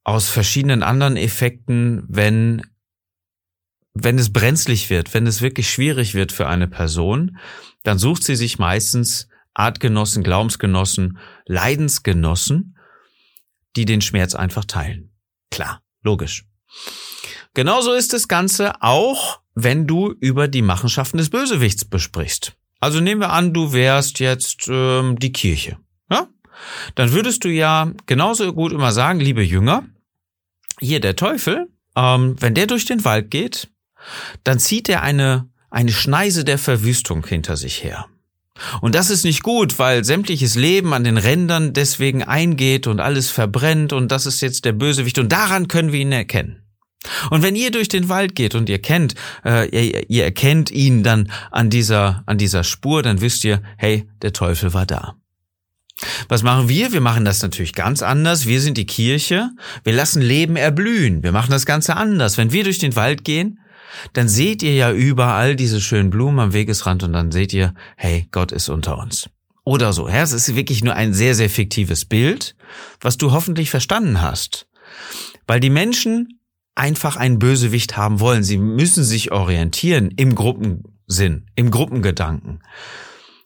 aus 0.03 0.29
verschiedenen 0.29 0.83
anderen 0.83 1.17
Effekten, 1.17 2.03
wenn 2.07 2.63
wenn 3.93 4.17
es 4.17 4.31
brenzlig 4.31 4.89
wird, 4.89 5.13
wenn 5.13 5.27
es 5.27 5.41
wirklich 5.41 5.69
schwierig 5.69 6.13
wird 6.13 6.31
für 6.31 6.47
eine 6.47 6.69
Person, 6.69 7.37
dann 7.83 7.99
sucht 7.99 8.23
sie 8.23 8.37
sich 8.37 8.57
meistens 8.57 9.27
Artgenossen, 9.53 10.23
Glaubensgenossen, 10.23 11.17
Leidensgenossen, 11.45 12.77
die 13.75 13.85
den 13.85 14.01
Schmerz 14.01 14.35
einfach 14.35 14.65
teilen. 14.65 15.11
Klar, 15.49 15.81
logisch. 16.03 16.45
Genauso 17.53 17.93
ist 17.93 18.13
das 18.13 18.27
Ganze 18.27 18.81
auch, 18.81 19.41
wenn 19.55 19.87
du 19.87 20.11
über 20.19 20.47
die 20.47 20.61
Machenschaften 20.61 21.17
des 21.17 21.29
Bösewichts 21.29 21.85
besprichst. 21.85 22.53
Also 22.79 22.99
nehmen 22.99 23.21
wir 23.21 23.31
an, 23.31 23.53
du 23.53 23.73
wärst 23.73 24.19
jetzt 24.19 24.67
ähm, 24.67 25.19
die 25.19 25.33
Kirche. 25.33 25.77
Ja? 26.09 26.27
Dann 26.95 27.11
würdest 27.11 27.43
du 27.43 27.49
ja 27.49 27.91
genauso 28.05 28.53
gut 28.53 28.71
immer 28.71 28.91
sagen, 28.91 29.19
liebe 29.19 29.43
Jünger, 29.43 29.83
hier 30.79 30.99
der 30.99 31.15
Teufel, 31.15 31.67
ähm, 31.95 32.35
wenn 32.39 32.55
der 32.55 32.67
durch 32.67 32.85
den 32.85 33.03
Wald 33.05 33.29
geht, 33.29 33.69
dann 34.43 34.59
zieht 34.59 34.89
er 34.89 35.03
eine, 35.03 35.49
eine 35.69 35.91
Schneise 35.91 36.43
der 36.43 36.57
Verwüstung 36.57 37.25
hinter 37.25 37.55
sich 37.55 37.83
her. 37.83 38.07
Und 38.81 38.95
das 38.95 39.09
ist 39.09 39.23
nicht 39.23 39.43
gut, 39.43 39.79
weil 39.79 40.03
sämtliches 40.03 40.55
Leben 40.55 40.93
an 40.93 41.03
den 41.03 41.17
Rändern 41.17 41.73
deswegen 41.73 42.23
eingeht 42.23 42.87
und 42.87 42.99
alles 42.99 43.29
verbrennt 43.29 43.93
und 43.93 44.11
das 44.11 44.25
ist 44.25 44.41
jetzt 44.41 44.65
der 44.65 44.73
Bösewicht 44.73 45.19
und 45.19 45.31
daran 45.31 45.67
können 45.67 45.91
wir 45.91 45.99
ihn 45.99 46.11
erkennen. 46.11 46.61
Und 47.31 47.41
wenn 47.41 47.55
ihr 47.55 47.71
durch 47.71 47.87
den 47.87 48.09
Wald 48.09 48.35
geht 48.35 48.53
und 48.53 48.69
ihr 48.69 48.79
kennt, 48.79 49.15
äh, 49.43 49.67
ihr, 49.69 50.09
ihr 50.09 50.23
erkennt 50.23 50.69
ihn 50.69 51.03
dann 51.03 51.31
an 51.49 51.69
dieser, 51.69 52.23
an 52.27 52.37
dieser 52.37 52.63
Spur, 52.63 53.01
dann 53.01 53.21
wisst 53.21 53.43
ihr, 53.43 53.61
hey, 53.77 54.07
der 54.21 54.33
Teufel 54.33 54.73
war 54.73 54.85
da. 54.85 55.15
Was 56.29 56.43
machen 56.43 56.69
wir? 56.69 56.93
Wir 56.93 57.01
machen 57.01 57.25
das 57.25 57.41
natürlich 57.41 57.73
ganz 57.73 58.01
anders. 58.01 58.47
Wir 58.47 58.61
sind 58.61 58.77
die 58.77 58.85
Kirche. 58.85 59.49
Wir 59.83 59.93
lassen 59.93 60.21
Leben 60.21 60.55
erblühen. 60.55 61.23
Wir 61.23 61.31
machen 61.31 61.51
das 61.51 61.65
Ganze 61.65 61.95
anders. 61.95 62.37
Wenn 62.37 62.51
wir 62.51 62.63
durch 62.63 62.79
den 62.79 62.95
Wald 62.95 63.23
gehen, 63.23 63.59
dann 64.13 64.27
seht 64.27 64.63
ihr 64.63 64.73
ja 64.73 64.91
überall 64.91 65.55
diese 65.55 65.81
schönen 65.81 66.09
Blumen 66.09 66.39
am 66.39 66.53
Wegesrand 66.53 67.03
und 67.03 67.13
dann 67.13 67.31
seht 67.31 67.53
ihr, 67.53 67.73
hey, 67.97 68.27
Gott 68.31 68.51
ist 68.51 68.69
unter 68.69 68.97
uns. 68.97 69.29
Oder 69.63 69.93
so. 69.93 70.07
Ja, 70.07 70.21
es 70.21 70.31
ist 70.31 70.55
wirklich 70.55 70.83
nur 70.83 70.95
ein 70.95 71.13
sehr, 71.13 71.35
sehr 71.35 71.49
fiktives 71.49 72.05
Bild, 72.05 72.55
was 72.99 73.17
du 73.17 73.31
hoffentlich 73.31 73.69
verstanden 73.69 74.21
hast. 74.21 74.67
Weil 75.45 75.59
die 75.59 75.69
Menschen 75.69 76.39
einfach 76.75 77.15
einen 77.15 77.39
Bösewicht 77.39 77.97
haben 77.97 78.19
wollen. 78.19 78.43
Sie 78.43 78.57
müssen 78.57 79.03
sich 79.03 79.31
orientieren 79.31 80.11
im 80.15 80.35
Gruppensinn, 80.35 81.45
im 81.55 81.69
Gruppengedanken. 81.69 82.61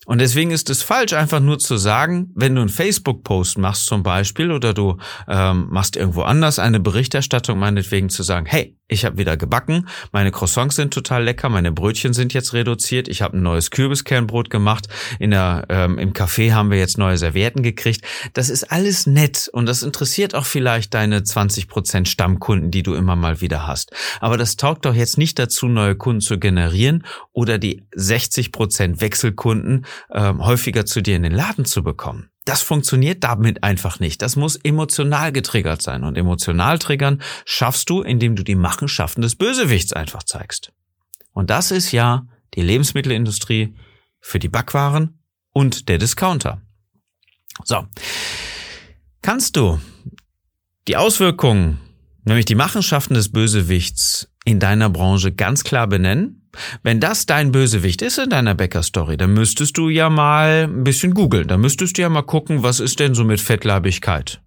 Und 0.05 0.19
deswegen 0.19 0.51
ist 0.51 0.69
es 0.69 0.83
falsch, 0.83 1.13
einfach 1.13 1.39
nur 1.39 1.57
zu 1.57 1.77
sagen, 1.77 2.31
wenn 2.35 2.53
du 2.53 2.61
einen 2.61 2.69
Facebook-Post 2.69 3.57
machst 3.57 3.87
zum 3.87 4.03
Beispiel 4.03 4.51
oder 4.51 4.73
du 4.73 4.97
ähm, 5.27 5.67
machst 5.71 5.95
irgendwo 5.95 6.21
anders 6.21 6.59
eine 6.59 6.79
Berichterstattung, 6.79 7.57
meinetwegen 7.57 8.09
zu 8.09 8.21
sagen, 8.21 8.45
hey, 8.45 8.77
ich 8.87 9.05
habe 9.05 9.17
wieder 9.17 9.35
gebacken, 9.35 9.87
meine 10.11 10.31
Croissants 10.31 10.75
sind 10.75 10.93
total 10.93 11.23
lecker, 11.23 11.49
meine 11.49 11.71
Brötchen 11.71 12.13
sind 12.13 12.33
jetzt 12.33 12.53
reduziert, 12.53 13.07
ich 13.07 13.21
habe 13.21 13.37
ein 13.37 13.41
neues 13.41 13.71
Kürbiskernbrot 13.71 14.49
gemacht, 14.49 14.87
in 15.19 15.31
der, 15.31 15.65
ähm, 15.69 15.97
im 15.97 16.13
Café 16.13 16.53
haben 16.53 16.69
wir 16.69 16.77
jetzt 16.77 16.97
neue 16.97 17.17
Servietten 17.17 17.63
gekriegt. 17.63 18.05
Das 18.33 18.49
ist 18.49 18.71
alles 18.71 19.07
nett 19.07 19.49
und 19.51 19.65
das 19.65 19.81
interessiert 19.81 20.35
auch 20.35 20.45
vielleicht 20.45 20.93
deine 20.93 21.21
20% 21.21 22.05
Stammkunden, 22.05 22.69
die 22.69 22.83
du 22.83 22.93
immer 22.93 23.15
mal 23.15 23.41
wieder 23.41 23.65
hast. 23.65 23.91
Aber 24.19 24.37
das 24.37 24.55
taugt 24.55 24.85
doch 24.85 24.93
jetzt 24.93 25.17
nicht 25.17 25.39
dazu, 25.39 25.67
neue 25.67 25.95
Kunden 25.95 26.21
zu 26.21 26.37
generieren 26.37 27.05
oder 27.33 27.57
die 27.57 27.87
60% 27.95 29.01
Wechselkunden 29.01 29.85
äh, 30.09 30.33
häufiger 30.33 30.85
zu 30.85 31.01
dir 31.01 31.15
in 31.15 31.23
den 31.23 31.33
Laden 31.33 31.65
zu 31.65 31.83
bekommen. 31.83 32.29
Das 32.45 32.61
funktioniert 32.61 33.23
damit 33.23 33.63
einfach 33.63 33.99
nicht. 33.99 34.21
Das 34.21 34.35
muss 34.35 34.55
emotional 34.55 35.31
getriggert 35.31 35.81
sein. 35.81 36.03
Und 36.03 36.17
emotional 36.17 36.77
triggern 36.77 37.21
schaffst 37.43 37.89
du, 37.89 38.01
indem 38.01 38.35
du 38.35 38.43
die 38.43 38.55
Machenschaften 38.55 39.21
des 39.21 39.35
Bösewichts 39.35 39.93
einfach 39.93 40.23
zeigst. 40.23 40.71
Und 41.33 41.49
das 41.49 41.71
ist 41.71 41.91
ja 41.91 42.27
die 42.53 42.61
Lebensmittelindustrie 42.61 43.75
für 44.21 44.39
die 44.39 44.47
Backwaren 44.47 45.19
und 45.51 45.89
der 45.89 45.97
Discounter. 45.97 46.61
So. 47.63 47.87
Kannst 49.21 49.55
du 49.55 49.79
die 50.87 50.97
Auswirkungen, 50.97 51.79
nämlich 52.25 52.45
die 52.45 52.55
Machenschaften 52.55 53.15
des 53.15 53.31
Bösewichts 53.31 54.29
in 54.45 54.59
deiner 54.59 54.89
Branche 54.89 55.31
ganz 55.33 55.63
klar 55.63 55.87
benennen? 55.87 56.44
Wenn 56.83 57.00
das 57.00 57.25
dein 57.25 57.51
Bösewicht 57.51 58.01
ist 58.01 58.17
in 58.17 58.29
deiner 58.29 58.55
Bäcker-Story, 58.55 59.17
dann 59.17 59.33
müsstest 59.33 59.77
du 59.77 59.89
ja 59.89 60.09
mal 60.09 60.63
ein 60.63 60.83
bisschen 60.83 61.13
googeln. 61.13 61.47
Dann 61.47 61.62
müsstest 61.62 61.97
du 61.97 62.01
ja 62.01 62.09
mal 62.09 62.24
gucken, 62.24 62.63
was 62.63 62.79
ist 62.79 63.00
denn 63.00 63.15
so 63.15 63.24
mit 63.24 63.41
Fettleibigkeit? 63.41 64.41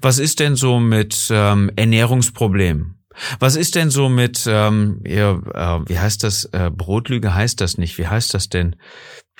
Was 0.00 0.18
ist 0.18 0.40
denn 0.40 0.56
so 0.56 0.80
mit 0.80 1.28
ähm, 1.30 1.70
Ernährungsproblemen? 1.76 2.98
Was 3.40 3.56
ist 3.56 3.74
denn 3.74 3.90
so 3.90 4.08
mit, 4.08 4.44
ähm, 4.48 5.00
ja, 5.04 5.32
äh, 5.32 5.88
wie 5.88 5.98
heißt 5.98 6.22
das, 6.22 6.44
äh, 6.46 6.70
Brotlüge 6.72 7.34
heißt 7.34 7.60
das 7.60 7.78
nicht, 7.78 7.98
wie 7.98 8.06
heißt 8.06 8.32
das 8.34 8.48
denn? 8.48 8.76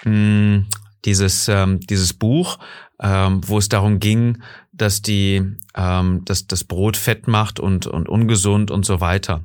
Hm, 0.03 0.67
dieses, 1.05 1.49
ähm, 1.49 1.81
dieses 1.81 2.13
Buch, 2.13 2.59
ähm, 3.01 3.41
wo 3.47 3.59
es 3.59 3.69
darum 3.69 4.01
ging, 4.01 4.43
dass 4.81 5.03
die, 5.03 5.43
ähm, 5.75 6.25
dass 6.25 6.47
das 6.47 6.65
Brot 6.65 6.97
fett 6.97 7.29
macht 7.29 7.61
und, 7.61 7.87
und 7.87 8.09
ungesund 8.09 8.71
und 8.71 8.85
so 8.85 9.01
weiter. 9.01 9.45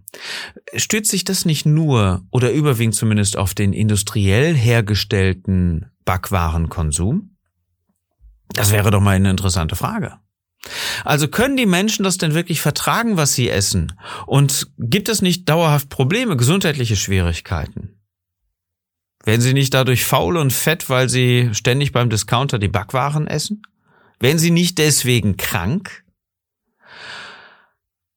Stützt 0.76 1.12
sich 1.12 1.24
das 1.24 1.46
nicht 1.46 1.66
nur 1.66 2.24
oder 2.32 2.52
überwiegend 2.52 2.96
zumindest 2.96 3.38
auf 3.38 3.54
den 3.54 3.74
industriell 3.74 4.56
hergestellten 4.56 5.92
Backwarenkonsum? 6.06 7.36
Das 8.50 8.72
wäre 8.72 8.92
doch 8.92 9.02
mal 9.02 9.16
eine 9.16 9.30
interessante 9.30 9.76
Frage. 9.76 10.20
Also 11.04 11.28
können 11.28 11.58
die 11.58 11.66
Menschen 11.66 12.04
das 12.04 12.18
denn 12.18 12.34
wirklich 12.34 12.62
vertragen, 12.62 13.18
was 13.18 13.34
sie 13.34 13.50
essen? 13.50 13.94
Und 14.26 14.72
gibt 14.78 15.10
es 15.10 15.22
nicht 15.22 15.50
dauerhaft 15.50 15.90
Probleme, 15.90 16.38
gesundheitliche 16.38 16.96
Schwierigkeiten? 16.96 18.00
Werden 19.26 19.42
sie 19.42 19.54
nicht 19.54 19.74
dadurch 19.74 20.06
faul 20.06 20.38
und 20.38 20.52
fett, 20.52 20.90
weil 20.90 21.10
sie 21.10 21.50
ständig 21.54 21.92
beim 21.92 22.10
Discounter 22.10 22.60
die 22.60 22.68
Backwaren 22.68 23.28
essen? 23.28 23.62
Werden 24.24 24.40
sie 24.40 24.52
nicht 24.52 24.78
deswegen 24.78 25.36
krank? 25.36 26.06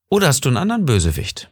Oder 0.08 0.28
hast 0.28 0.44
du 0.44 0.48
einen 0.48 0.56
anderen 0.56 0.84
Bösewicht? 0.84 1.50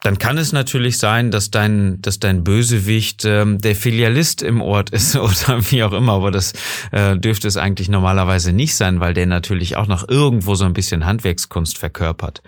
Dann 0.00 0.18
kann 0.18 0.36
es 0.36 0.50
natürlich 0.50 0.98
sein, 0.98 1.30
dass 1.30 1.52
dein, 1.52 2.02
dass 2.02 2.18
dein 2.18 2.42
Bösewicht 2.42 3.24
ähm, 3.24 3.58
der 3.58 3.76
Filialist 3.76 4.42
im 4.42 4.60
Ort 4.60 4.90
ist 4.90 5.14
oder 5.16 5.70
wie 5.70 5.84
auch 5.84 5.92
immer, 5.92 6.14
aber 6.14 6.32
das 6.32 6.54
äh, 6.90 7.16
dürfte 7.16 7.46
es 7.46 7.56
eigentlich 7.56 7.88
normalerweise 7.88 8.52
nicht 8.52 8.74
sein, 8.74 8.98
weil 8.98 9.14
der 9.14 9.26
natürlich 9.26 9.76
auch 9.76 9.86
noch 9.86 10.08
irgendwo 10.08 10.56
so 10.56 10.64
ein 10.64 10.74
bisschen 10.74 11.06
Handwerkskunst 11.06 11.78
verkörpert. 11.78 12.42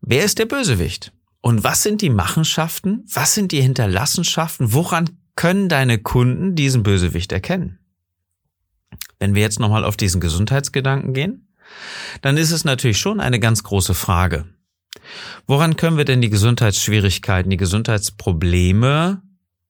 Wer 0.00 0.24
ist 0.24 0.38
der 0.38 0.46
Bösewicht? 0.46 1.12
Und 1.42 1.64
was 1.64 1.82
sind 1.82 2.00
die 2.00 2.08
Machenschaften? 2.08 3.04
Was 3.12 3.34
sind 3.34 3.52
die 3.52 3.60
Hinterlassenschaften? 3.60 4.72
Woran 4.72 5.10
können 5.36 5.68
deine 5.68 5.98
Kunden 5.98 6.54
diesen 6.54 6.82
Bösewicht 6.82 7.30
erkennen? 7.30 7.78
Wenn 9.24 9.34
wir 9.34 9.40
jetzt 9.40 9.58
nochmal 9.58 9.84
auf 9.84 9.96
diesen 9.96 10.20
Gesundheitsgedanken 10.20 11.14
gehen, 11.14 11.48
dann 12.20 12.36
ist 12.36 12.50
es 12.50 12.66
natürlich 12.66 12.98
schon 12.98 13.20
eine 13.20 13.40
ganz 13.40 13.62
große 13.62 13.94
Frage. 13.94 14.44
Woran 15.46 15.76
können 15.76 15.96
wir 15.96 16.04
denn 16.04 16.20
die 16.20 16.28
Gesundheitsschwierigkeiten, 16.28 17.48
die 17.48 17.56
Gesundheitsprobleme 17.56 19.22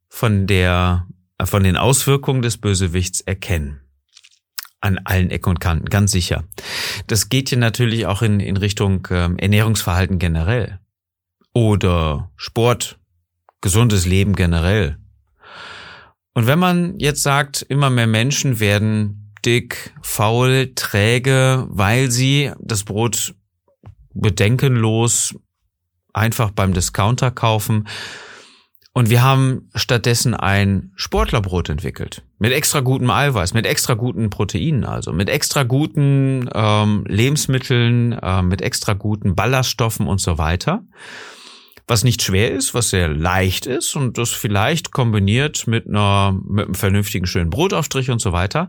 von 0.08 0.48
der, 0.48 1.06
von 1.40 1.62
den 1.62 1.76
Auswirkungen 1.76 2.42
des 2.42 2.56
Bösewichts 2.58 3.20
erkennen? 3.20 3.78
An 4.80 4.98
allen 5.04 5.30
Ecken 5.30 5.50
und 5.50 5.60
Kanten, 5.60 5.88
ganz 5.88 6.10
sicher. 6.10 6.42
Das 7.06 7.28
geht 7.28 7.50
hier 7.50 7.58
natürlich 7.58 8.06
auch 8.06 8.22
in, 8.22 8.40
in 8.40 8.56
Richtung 8.56 9.06
äh, 9.12 9.30
Ernährungsverhalten 9.36 10.18
generell 10.18 10.80
oder 11.52 12.32
Sport, 12.34 12.98
gesundes 13.60 14.04
Leben 14.04 14.34
generell. 14.34 14.98
Und 16.32 16.48
wenn 16.48 16.58
man 16.58 16.98
jetzt 16.98 17.22
sagt, 17.22 17.62
immer 17.62 17.88
mehr 17.88 18.08
Menschen 18.08 18.58
werden 18.58 19.20
dick, 19.44 19.94
faul, 20.02 20.72
träge, 20.74 21.66
weil 21.68 22.10
sie 22.10 22.52
das 22.60 22.84
Brot 22.84 23.34
bedenkenlos 24.12 25.34
einfach 26.12 26.50
beim 26.50 26.72
Discounter 26.72 27.30
kaufen, 27.30 27.86
und 28.96 29.10
wir 29.10 29.22
haben 29.22 29.68
stattdessen 29.74 30.34
ein 30.34 30.92
Sportlerbrot 30.94 31.68
entwickelt. 31.68 32.22
Mit 32.38 32.52
extra 32.52 32.78
gutem 32.78 33.10
Eiweiß, 33.10 33.52
mit 33.52 33.66
extra 33.66 33.94
guten 33.94 34.30
Proteinen 34.30 34.84
also, 34.84 35.12
mit 35.12 35.28
extra 35.28 35.64
guten 35.64 36.48
ähm, 36.54 37.04
Lebensmitteln, 37.08 38.12
äh, 38.12 38.42
mit 38.42 38.62
extra 38.62 38.92
guten 38.92 39.34
Ballaststoffen 39.34 40.06
und 40.06 40.20
so 40.20 40.38
weiter. 40.38 40.84
Was 41.88 42.04
nicht 42.04 42.22
schwer 42.22 42.52
ist, 42.52 42.72
was 42.72 42.90
sehr 42.90 43.08
leicht 43.08 43.66
ist 43.66 43.96
und 43.96 44.16
das 44.16 44.30
vielleicht 44.30 44.92
kombiniert 44.92 45.66
mit 45.66 45.88
einer 45.88 46.38
mit 46.48 46.66
einem 46.66 46.74
vernünftigen 46.76 47.26
schönen 47.26 47.50
Brotaufstrich 47.50 48.10
und 48.10 48.20
so 48.20 48.32
weiter, 48.32 48.68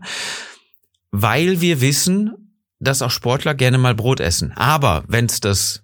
weil 1.10 1.60
wir 1.60 1.80
wissen, 1.80 2.58
dass 2.78 3.02
auch 3.02 3.10
Sportler 3.10 3.54
gerne 3.54 3.78
mal 3.78 3.94
Brot 3.94 4.20
essen. 4.20 4.52
Aber 4.52 5.04
wenn 5.08 5.26
es 5.26 5.40
das 5.40 5.82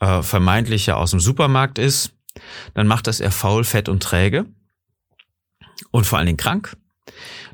äh, 0.00 0.22
vermeintliche 0.22 0.96
aus 0.96 1.10
dem 1.10 1.20
Supermarkt 1.20 1.78
ist, 1.78 2.12
dann 2.74 2.86
macht 2.86 3.06
das 3.06 3.20
eher 3.20 3.30
faul, 3.30 3.64
fett 3.64 3.88
und 3.88 4.02
träge 4.02 4.46
und 5.90 6.06
vor 6.06 6.18
allen 6.18 6.26
Dingen 6.26 6.38
krank. 6.38 6.76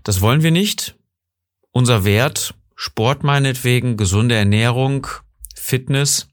Das 0.05 0.21
wollen 0.21 0.43
wir 0.43 0.51
nicht. 0.51 0.97
Unser 1.73 2.05
Wert, 2.05 2.55
Sport 2.77 3.25
meinetwegen, 3.25 3.97
gesunde 3.97 4.35
Ernährung, 4.35 5.07
Fitness 5.55 6.29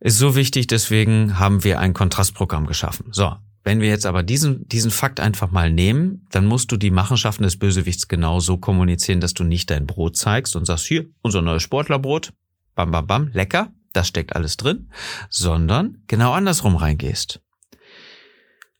ist 0.00 0.18
so 0.18 0.36
wichtig, 0.36 0.68
deswegen 0.68 1.38
haben 1.38 1.64
wir 1.64 1.80
ein 1.80 1.92
Kontrastprogramm 1.92 2.66
geschaffen. 2.66 3.06
So, 3.10 3.36
wenn 3.64 3.80
wir 3.80 3.88
jetzt 3.88 4.06
aber 4.06 4.22
diesen, 4.22 4.66
diesen 4.68 4.90
Fakt 4.90 5.20
einfach 5.20 5.50
mal 5.50 5.70
nehmen, 5.72 6.26
dann 6.30 6.46
musst 6.46 6.72
du 6.72 6.76
die 6.76 6.90
Machenschaften 6.90 7.42
des 7.42 7.58
Bösewichts 7.58 8.08
genau 8.08 8.40
so 8.40 8.56
kommunizieren, 8.56 9.20
dass 9.20 9.34
du 9.34 9.44
nicht 9.44 9.70
dein 9.70 9.86
Brot 9.86 10.16
zeigst 10.16 10.56
und 10.56 10.64
sagst, 10.64 10.86
hier, 10.86 11.06
unser 11.22 11.42
neues 11.42 11.62
Sportlerbrot, 11.62 12.32
bam, 12.74 12.90
bam, 12.90 13.06
bam, 13.06 13.28
lecker, 13.28 13.72
das 13.92 14.08
steckt 14.08 14.36
alles 14.36 14.56
drin, 14.56 14.90
sondern 15.28 16.02
genau 16.06 16.32
andersrum 16.32 16.76
reingehst. 16.76 17.40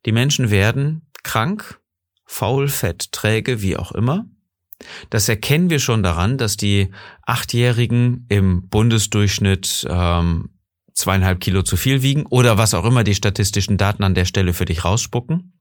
Die 0.07 0.13
Menschen 0.13 0.51
werden 0.51 1.03
krank, 1.23 1.81
faul, 2.25 2.69
fett, 2.69 3.13
träge, 3.13 3.63
wie 3.63 3.77
auch 3.77 3.93
immer. 3.93 4.27
Das 5.11 5.29
erkennen 5.29 5.71
wir 5.71 5.81
schon 5.81 6.03
daran, 6.03 6.39
dass 6.39 6.57
die 6.57 6.91
Achtjährigen 7.23 8.27
im 8.29 8.69
Bundesdurchschnitt 8.69 9.87
ähm, 9.91 10.51
zweieinhalb 10.99 11.41
Kilo 11.41 11.63
zu 11.63 11.77
viel 11.77 12.03
wiegen 12.03 12.27
oder 12.27 12.59
was 12.59 12.75
auch 12.75 12.85
immer 12.85 13.05
die 13.05 13.15
statistischen 13.15 13.77
Daten 13.77 14.03
an 14.03 14.15
der 14.15 14.25
Stelle 14.25 14.53
für 14.53 14.65
dich 14.65 14.85
rausspucken. 14.85 15.53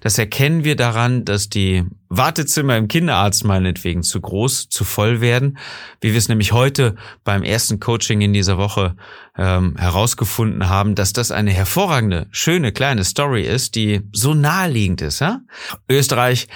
Das 0.00 0.18
erkennen 0.18 0.64
wir 0.64 0.76
daran, 0.76 1.24
dass 1.24 1.48
die 1.48 1.84
Wartezimmer 2.08 2.76
im 2.76 2.88
Kinderarzt 2.88 3.44
meinetwegen 3.44 4.02
zu 4.02 4.20
groß, 4.20 4.68
zu 4.68 4.84
voll 4.84 5.20
werden, 5.20 5.58
wie 6.00 6.10
wir 6.10 6.18
es 6.18 6.28
nämlich 6.28 6.52
heute 6.52 6.96
beim 7.22 7.42
ersten 7.42 7.80
Coaching 7.80 8.20
in 8.20 8.32
dieser 8.32 8.58
Woche 8.58 8.96
ähm, 9.36 9.76
herausgefunden 9.76 10.68
haben, 10.68 10.94
dass 10.94 11.12
das 11.12 11.30
eine 11.30 11.52
hervorragende, 11.52 12.26
schöne 12.30 12.72
kleine 12.72 13.04
Story 13.04 13.42
ist, 13.42 13.74
die 13.74 14.02
so 14.12 14.34
naheliegend 14.34 15.02
ist. 15.02 15.20
Ja? 15.20 15.40
Österreich 15.88 16.48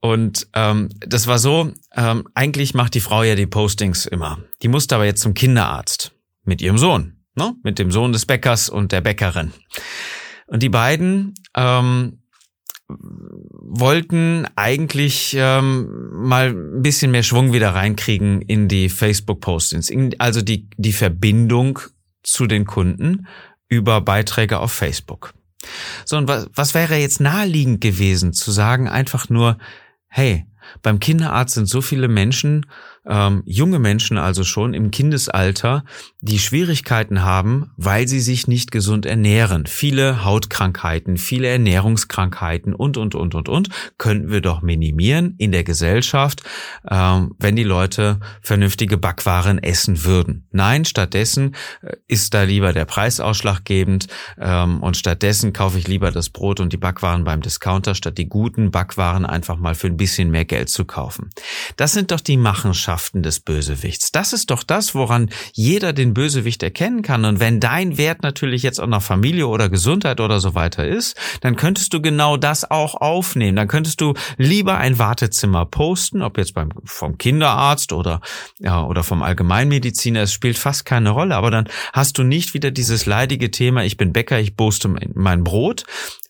und 0.00 0.48
ähm, 0.54 0.88
das 1.00 1.26
war 1.28 1.38
so, 1.38 1.72
ähm, 1.94 2.28
eigentlich 2.34 2.74
macht 2.74 2.94
die 2.94 3.00
Frau 3.00 3.22
ja 3.22 3.36
die 3.36 3.46
Postings 3.46 4.06
immer. 4.06 4.38
Die 4.62 4.68
musste 4.68 4.96
aber 4.96 5.04
jetzt 5.04 5.22
zum 5.22 5.34
Kinderarzt 5.34 6.12
mit 6.44 6.60
ihrem 6.60 6.78
Sohn 6.78 7.21
ne? 7.34 7.54
mit 7.62 7.78
dem 7.78 7.90
Sohn 7.90 8.12
des 8.12 8.26
Bäckers 8.26 8.68
und 8.68 8.92
der 8.92 9.00
Bäckerin. 9.00 9.52
Und 10.46 10.62
die 10.62 10.68
beiden 10.68 11.34
ähm, 11.56 12.22
wollten 12.88 14.46
eigentlich 14.56 15.34
ähm, 15.38 16.10
mal 16.12 16.48
ein 16.50 16.82
bisschen 16.82 17.10
mehr 17.10 17.22
Schwung 17.22 17.52
wieder 17.52 17.74
reinkriegen 17.74 18.42
in 18.42 18.68
die 18.68 18.88
Facebook-Postings, 18.88 19.90
also 20.18 20.42
die, 20.42 20.68
die 20.76 20.92
Verbindung 20.92 21.78
zu 22.22 22.46
den 22.46 22.66
Kunden 22.66 23.26
über 23.68 24.00
Beiträge 24.00 24.58
auf 24.58 24.72
Facebook. 24.72 25.32
So, 26.04 26.16
und 26.16 26.28
was, 26.28 26.48
was 26.54 26.74
wäre 26.74 26.96
jetzt 26.96 27.20
naheliegend 27.20 27.80
gewesen, 27.80 28.32
zu 28.32 28.50
sagen 28.50 28.88
einfach 28.88 29.28
nur, 29.28 29.58
hey, 30.08 30.46
beim 30.82 30.98
Kinderarzt 30.98 31.54
sind 31.54 31.66
so 31.66 31.80
viele 31.80 32.08
Menschen, 32.08 32.66
ähm, 33.04 33.42
junge 33.46 33.78
Menschen 33.78 34.16
also 34.16 34.44
schon 34.44 34.74
im 34.74 34.90
Kindesalter, 34.90 35.84
die 36.20 36.38
Schwierigkeiten 36.38 37.22
haben, 37.22 37.70
weil 37.76 38.06
sie 38.06 38.20
sich 38.20 38.46
nicht 38.46 38.70
gesund 38.70 39.06
ernähren. 39.06 39.66
Viele 39.66 40.24
Hautkrankheiten, 40.24 41.16
viele 41.16 41.48
Ernährungskrankheiten 41.48 42.74
und, 42.74 42.96
und, 42.96 43.14
und, 43.14 43.34
und, 43.34 43.48
und 43.48 43.68
könnten 43.98 44.30
wir 44.30 44.40
doch 44.40 44.62
minimieren 44.62 45.34
in 45.38 45.50
der 45.50 45.64
Gesellschaft, 45.64 46.42
ähm, 46.88 47.34
wenn 47.38 47.56
die 47.56 47.64
Leute 47.64 48.20
vernünftige 48.40 48.98
Backwaren 48.98 49.60
essen 49.60 50.04
würden. 50.04 50.46
Nein, 50.52 50.84
stattdessen 50.84 51.56
äh, 51.82 51.96
ist 52.06 52.34
da 52.34 52.44
lieber 52.44 52.72
der 52.72 52.84
Preis 52.84 53.18
ausschlaggebend 53.18 54.06
ähm, 54.38 54.80
und 54.80 54.96
stattdessen 54.96 55.52
kaufe 55.52 55.78
ich 55.78 55.88
lieber 55.88 56.12
das 56.12 56.30
Brot 56.30 56.60
und 56.60 56.72
die 56.72 56.76
Backwaren 56.76 57.24
beim 57.24 57.40
Discounter, 57.40 57.96
statt 57.96 58.16
die 58.16 58.28
guten 58.28 58.70
Backwaren 58.70 59.26
einfach 59.26 59.56
mal 59.56 59.74
für 59.74 59.88
ein 59.88 59.96
bisschen 59.96 60.30
mehr 60.30 60.44
Geld 60.44 60.68
zu 60.68 60.84
kaufen. 60.84 61.30
Das 61.76 61.92
sind 61.92 62.12
doch 62.12 62.20
die 62.20 62.36
Machenschaften 62.36 62.91
des 63.22 63.40
Bösewichts. 63.40 64.12
Das 64.12 64.32
ist 64.32 64.50
doch 64.50 64.62
das, 64.62 64.94
woran 64.94 65.30
jeder 65.52 65.92
den 65.92 66.14
Bösewicht 66.14 66.62
erkennen 66.62 67.02
kann. 67.02 67.24
Und 67.24 67.40
wenn 67.40 67.60
dein 67.60 67.96
Wert 67.96 68.22
natürlich 68.22 68.62
jetzt 68.62 68.80
auch 68.80 68.86
noch 68.86 69.02
Familie 69.02 69.46
oder 69.46 69.68
Gesundheit 69.68 70.20
oder 70.20 70.40
so 70.40 70.54
weiter 70.54 70.86
ist, 70.86 71.16
dann 71.40 71.56
könntest 71.56 71.92
du 71.94 72.02
genau 72.02 72.36
das 72.36 72.70
auch 72.70 72.94
aufnehmen. 72.94 73.56
Dann 73.56 73.68
könntest 73.68 74.00
du 74.00 74.14
lieber 74.36 74.78
ein 74.78 74.98
Wartezimmer 74.98 75.66
posten, 75.66 76.22
ob 76.22 76.38
jetzt 76.38 76.54
beim, 76.54 76.70
vom 76.84 77.18
Kinderarzt 77.18 77.92
oder, 77.92 78.20
ja, 78.58 78.84
oder 78.84 79.02
vom 79.02 79.22
Allgemeinmediziner. 79.22 80.22
Es 80.22 80.32
spielt 80.32 80.58
fast 80.58 80.84
keine 80.84 81.10
Rolle. 81.10 81.36
Aber 81.36 81.50
dann 81.50 81.68
hast 81.92 82.18
du 82.18 82.22
nicht 82.22 82.54
wieder 82.54 82.70
dieses 82.70 83.06
leidige 83.06 83.50
Thema, 83.50 83.84
ich 83.84 83.96
bin 83.96 84.12
Bäcker, 84.12 84.38
ich 84.38 84.56
poste 84.56 84.94
mein 85.14 85.44
Brot, 85.44 85.84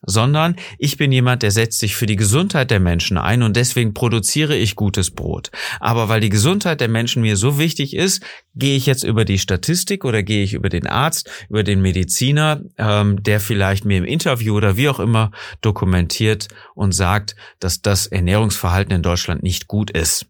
sondern 0.05 0.57
ich 0.79 0.97
bin 0.97 1.13
jemand, 1.13 1.43
der 1.43 1.51
setzt 1.51 1.79
sich 1.79 1.95
für 1.95 2.07
die 2.07 2.17
Gesundheit 2.17 2.71
der 2.71 2.81
Menschen 2.81 3.19
ein 3.19 3.43
und 3.43 3.57
deswegen 3.57 3.95
produziere 3.95 4.57
ich 4.57 4.77
gutes 4.77 5.11
Brot. 5.11 5.51
Aber 5.81 6.09
weil 6.09 6.21
die 6.21 6.29
Gesundheit 6.29 6.81
der 6.81 6.89
Menschen 6.89 7.23
mir 7.23 7.37
so 7.37 7.59
wichtig 7.59 7.95
ist, 7.95 8.23
gehe 8.55 8.77
ich 8.77 8.87
jetzt 8.87 9.05
über 9.05 9.25
die 9.25 9.39
Statistik 9.39 10.05
oder 10.05 10.23
gehe 10.23 10.43
ich 10.43 10.55
über 10.55 10.69
den 10.69 10.87
Arzt, 10.87 11.31
über 11.49 11.63
den 11.63 11.81
Mediziner, 11.81 12.61
ähm, 12.79 13.23
der 13.23 13.41
vielleicht 13.41 13.85
mir 13.85 13.99
im 13.99 14.05
Interview 14.05 14.57
oder 14.57 14.77
wie 14.77 14.89
auch 14.89 15.01
immer 15.01 15.31
dokumentiert 15.61 16.49
und 16.75 16.93
sagt, 16.93 17.37
dass 17.61 17.83
das 17.83 18.07
Ernährungsverhalten 18.07 18.95
in 18.95 19.03
Deutschland 19.03 19.43
nicht 19.43 19.69
gut 19.69 19.91
ist. 19.91 20.27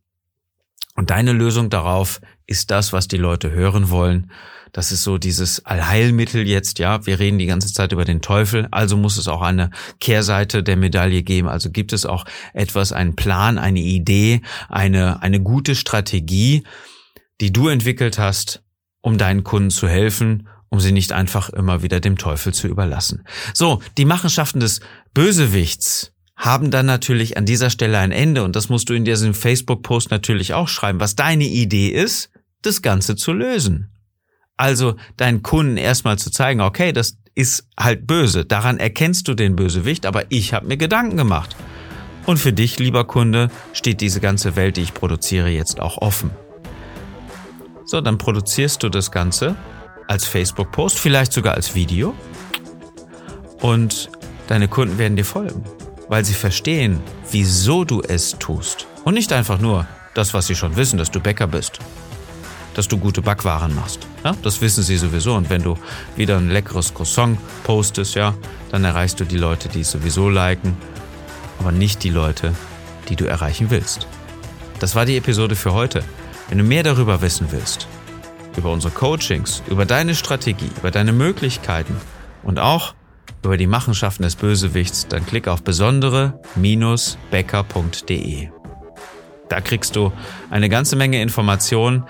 Und 0.95 1.11
deine 1.11 1.33
Lösung 1.33 1.71
darauf 1.71 2.21
ist 2.47 2.71
das, 2.71 2.93
was 2.93 3.09
die 3.09 3.17
Leute 3.17 3.51
hören 3.51 3.91
wollen. 3.91 4.31
Das 4.73 4.91
ist 4.91 5.03
so 5.03 5.19
dieses 5.19 5.67
Allheilmittel 5.67 6.49
jetzt, 6.49 6.79
ja. 6.79 7.05
Wir 7.05 7.19
reden 7.19 7.39
die 7.39 7.47
ganze 7.47 7.73
Zeit 7.73 7.93
über 7.93 8.07
den 8.07 8.23
Teufel, 8.23 8.69
also 8.71 8.97
muss 8.97 9.19
es 9.19 9.29
auch 9.29 9.43
eine 9.43 9.71
Kehrseite 10.01 10.63
der 10.63 10.79
Medaille 10.79 11.23
geben. 11.23 11.49
Also 11.49 11.71
gibt 11.71 11.93
es 11.93 12.07
auch 12.07 12.25
etwas, 12.55 12.93
einen 12.93 13.15
Plan, 13.15 13.59
eine 13.59 13.81
Idee, 13.81 14.41
eine, 14.71 15.23
eine 15.23 15.41
gute 15.41 15.75
Strategie, 15.75 16.65
die 17.43 17.53
du 17.53 17.69
entwickelt 17.69 18.19
hast, 18.19 18.63
um 19.03 19.19
deinen 19.19 19.45
Kunden 19.45 19.71
zu 19.71 19.89
helfen, 19.89 20.49
um 20.71 20.81
sie 20.81 20.93
nicht 20.93 21.13
einfach 21.13 21.51
immer 21.51 21.83
wieder 21.83 22.01
dem 22.01 22.17
Teufel 22.17 22.55
zu 22.55 22.67
überlassen. 22.67 23.25
So, 23.53 23.83
die 23.99 24.07
Machenschaften 24.07 24.61
des 24.61 24.81
Bösewichts 25.13 26.13
haben 26.35 26.71
dann 26.71 26.87
natürlich 26.87 27.37
an 27.37 27.45
dieser 27.45 27.69
Stelle 27.69 27.99
ein 27.99 28.11
Ende 28.11 28.43
und 28.43 28.57
das 28.57 28.71
musst 28.71 28.89
du 28.89 28.95
in 28.95 29.05
diesem 29.05 29.35
Facebook-Post 29.35 30.11
natürlich 30.11 30.55
auch 30.55 30.69
schreiben, 30.69 30.99
was 30.99 31.15
deine 31.15 31.45
Idee 31.45 31.89
ist, 31.89 32.32
das 32.63 32.83
Ganze 32.83 33.17
zu 33.17 33.33
lösen. 33.33 33.91
Also 34.57 34.97
deinen 35.17 35.43
Kunden 35.43 35.77
erstmal 35.77 36.19
zu 36.19 36.31
zeigen, 36.31 36.61
okay, 36.61 36.93
das 36.93 37.19
ist 37.35 37.69
halt 37.79 38.07
böse. 38.07 38.45
Daran 38.45 38.79
erkennst 38.79 39.27
du 39.29 39.35
den 39.35 39.57
Bösewicht, 39.57 40.07
aber 40.07 40.25
ich 40.31 40.55
habe 40.55 40.67
mir 40.67 40.77
Gedanken 40.77 41.17
gemacht. 41.17 41.57
Und 42.27 42.39
für 42.39 42.53
dich, 42.53 42.79
lieber 42.79 43.05
Kunde, 43.05 43.51
steht 43.73 44.01
diese 44.01 44.21
ganze 44.21 44.55
Welt, 44.55 44.77
die 44.77 44.83
ich 44.83 44.95
produziere, 44.95 45.49
jetzt 45.49 45.81
auch 45.81 45.99
offen. 45.99 46.31
So, 47.85 48.01
dann 48.01 48.19
produzierst 48.19 48.83
du 48.83 48.89
das 48.89 49.11
Ganze 49.11 49.57
als 50.07 50.27
Facebook-Post, 50.27 50.99
vielleicht 50.99 51.33
sogar 51.33 51.55
als 51.55 51.75
Video. 51.75 52.15
Und 53.61 54.11
deine 54.47 54.69
Kunden 54.69 54.99
werden 54.99 55.17
dir 55.17 55.25
folgen, 55.25 55.65
weil 56.09 56.25
sie 56.25 56.35
verstehen, 56.35 57.01
wieso 57.31 57.85
du 57.85 58.03
es 58.03 58.39
tust. 58.39 58.87
Und 59.05 59.15
nicht 59.15 59.33
einfach 59.33 59.59
nur 59.59 59.87
das, 60.15 60.35
was 60.35 60.47
sie 60.47 60.55
schon 60.55 60.77
wissen, 60.77 60.99
dass 60.99 61.11
du 61.11 61.19
Bäcker 61.19 61.49
bist 61.49 61.81
dass 62.75 62.89
du 62.89 62.99
gute 62.99 63.23
Backwaren 63.23 63.75
machst. 63.75 64.07
Ja, 64.25 64.35
das 64.43 64.61
wissen 64.61 64.83
sie 64.83 64.97
sowieso. 64.97 65.35
Und 65.35 65.51
wenn 65.51 65.63
du 65.63 65.77
wieder 66.17 66.37
ein 66.37 66.51
leckeres 66.51 66.95
Croissant 66.95 67.39
postest, 67.65 68.15
ja, 68.15 68.35
dann 68.71 68.85
erreichst 68.85 69.21
du 69.21 69.25
die 69.25 69.37
Leute, 69.37 69.69
die 69.69 69.81
es 69.81 69.91
sowieso 69.91 70.29
liken, 70.29 70.77
aber 71.59 71.73
nicht 71.73 72.03
die 72.03 72.11
Leute, 72.11 72.55
die 73.09 73.17
du 73.17 73.27
erreichen 73.27 73.71
willst. 73.71 74.07
Das 74.81 74.95
war 74.95 75.05
die 75.05 75.17
Episode 75.17 75.57
für 75.57 75.73
heute. 75.73 76.03
Wenn 76.49 76.59
du 76.59 76.65
mehr 76.65 76.83
darüber 76.83 77.23
wissen 77.23 77.49
willst, 77.51 77.87
über 78.57 78.73
unsere 78.73 78.93
Coachings, 78.93 79.63
über 79.69 79.87
deine 79.87 80.15
Strategie, 80.15 80.71
über 80.77 80.91
deine 80.91 81.13
Möglichkeiten 81.13 81.97
und 82.43 82.59
auch 82.59 82.95
über 83.45 83.57
die 83.57 83.67
Machenschaften 83.67 84.23
des 84.23 84.37
Bösewichts, 84.37 85.09
dann 85.09 85.27
klick 85.27 85.49
auf 85.49 85.63
besondere-becker.de. 85.63 88.49
Da 89.49 89.61
kriegst 89.61 89.97
du 89.97 90.13
eine 90.51 90.69
ganze 90.69 90.95
Menge 90.97 91.21
Informationen 91.21 92.05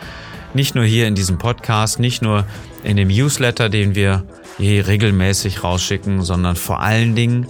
nicht 0.55 0.75
nur 0.75 0.85
hier 0.85 1.09
in 1.09 1.15
diesem 1.15 1.39
Podcast, 1.39 1.99
nicht 1.99 2.23
nur 2.23 2.45
in 2.83 2.97
dem 2.97 3.09
Newsletter, 3.09 3.69
den 3.69 3.95
wir 3.95 4.25
hier 4.59 4.87
regelmäßig 4.87 5.65
rausschicken, 5.65 6.23
sondern 6.23 6.57
vor 6.57 6.81
allen 6.81 7.15
Dingen 7.15 7.47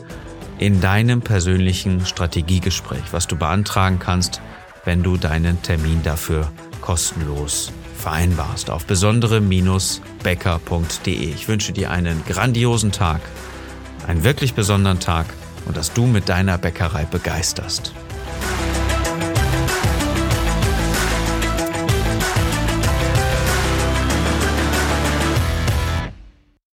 in 0.59 0.81
deinem 0.81 1.23
persönlichen 1.23 2.07
Strategiegespräch, 2.07 3.13
was 3.13 3.27
du 3.27 3.37
beantragen 3.37 3.99
kannst, 3.99 4.41
wenn 4.85 5.03
du 5.03 5.17
deinen 5.17 5.61
Termin 5.63 6.03
dafür 6.03 6.53
kostenlos 6.81 7.73
vereinbarst 7.99 8.71
auf 8.71 8.87
besondere-becker.de. 8.87 11.13
Ich 11.13 11.49
wünsche 11.49 11.73
dir 11.73 11.91
einen 11.91 12.23
grandiosen 12.27 12.93
Tag, 12.93 13.21
einen 14.07 14.23
wirklich 14.25 14.55
besonderen 14.55 15.01
Tag 15.01 15.27
und 15.67 15.77
dass 15.77 15.93
du 15.93 16.07
mit 16.07 16.29
deiner 16.29 16.59
Bäckerei 16.59 17.05
begeisterst. 17.05 17.93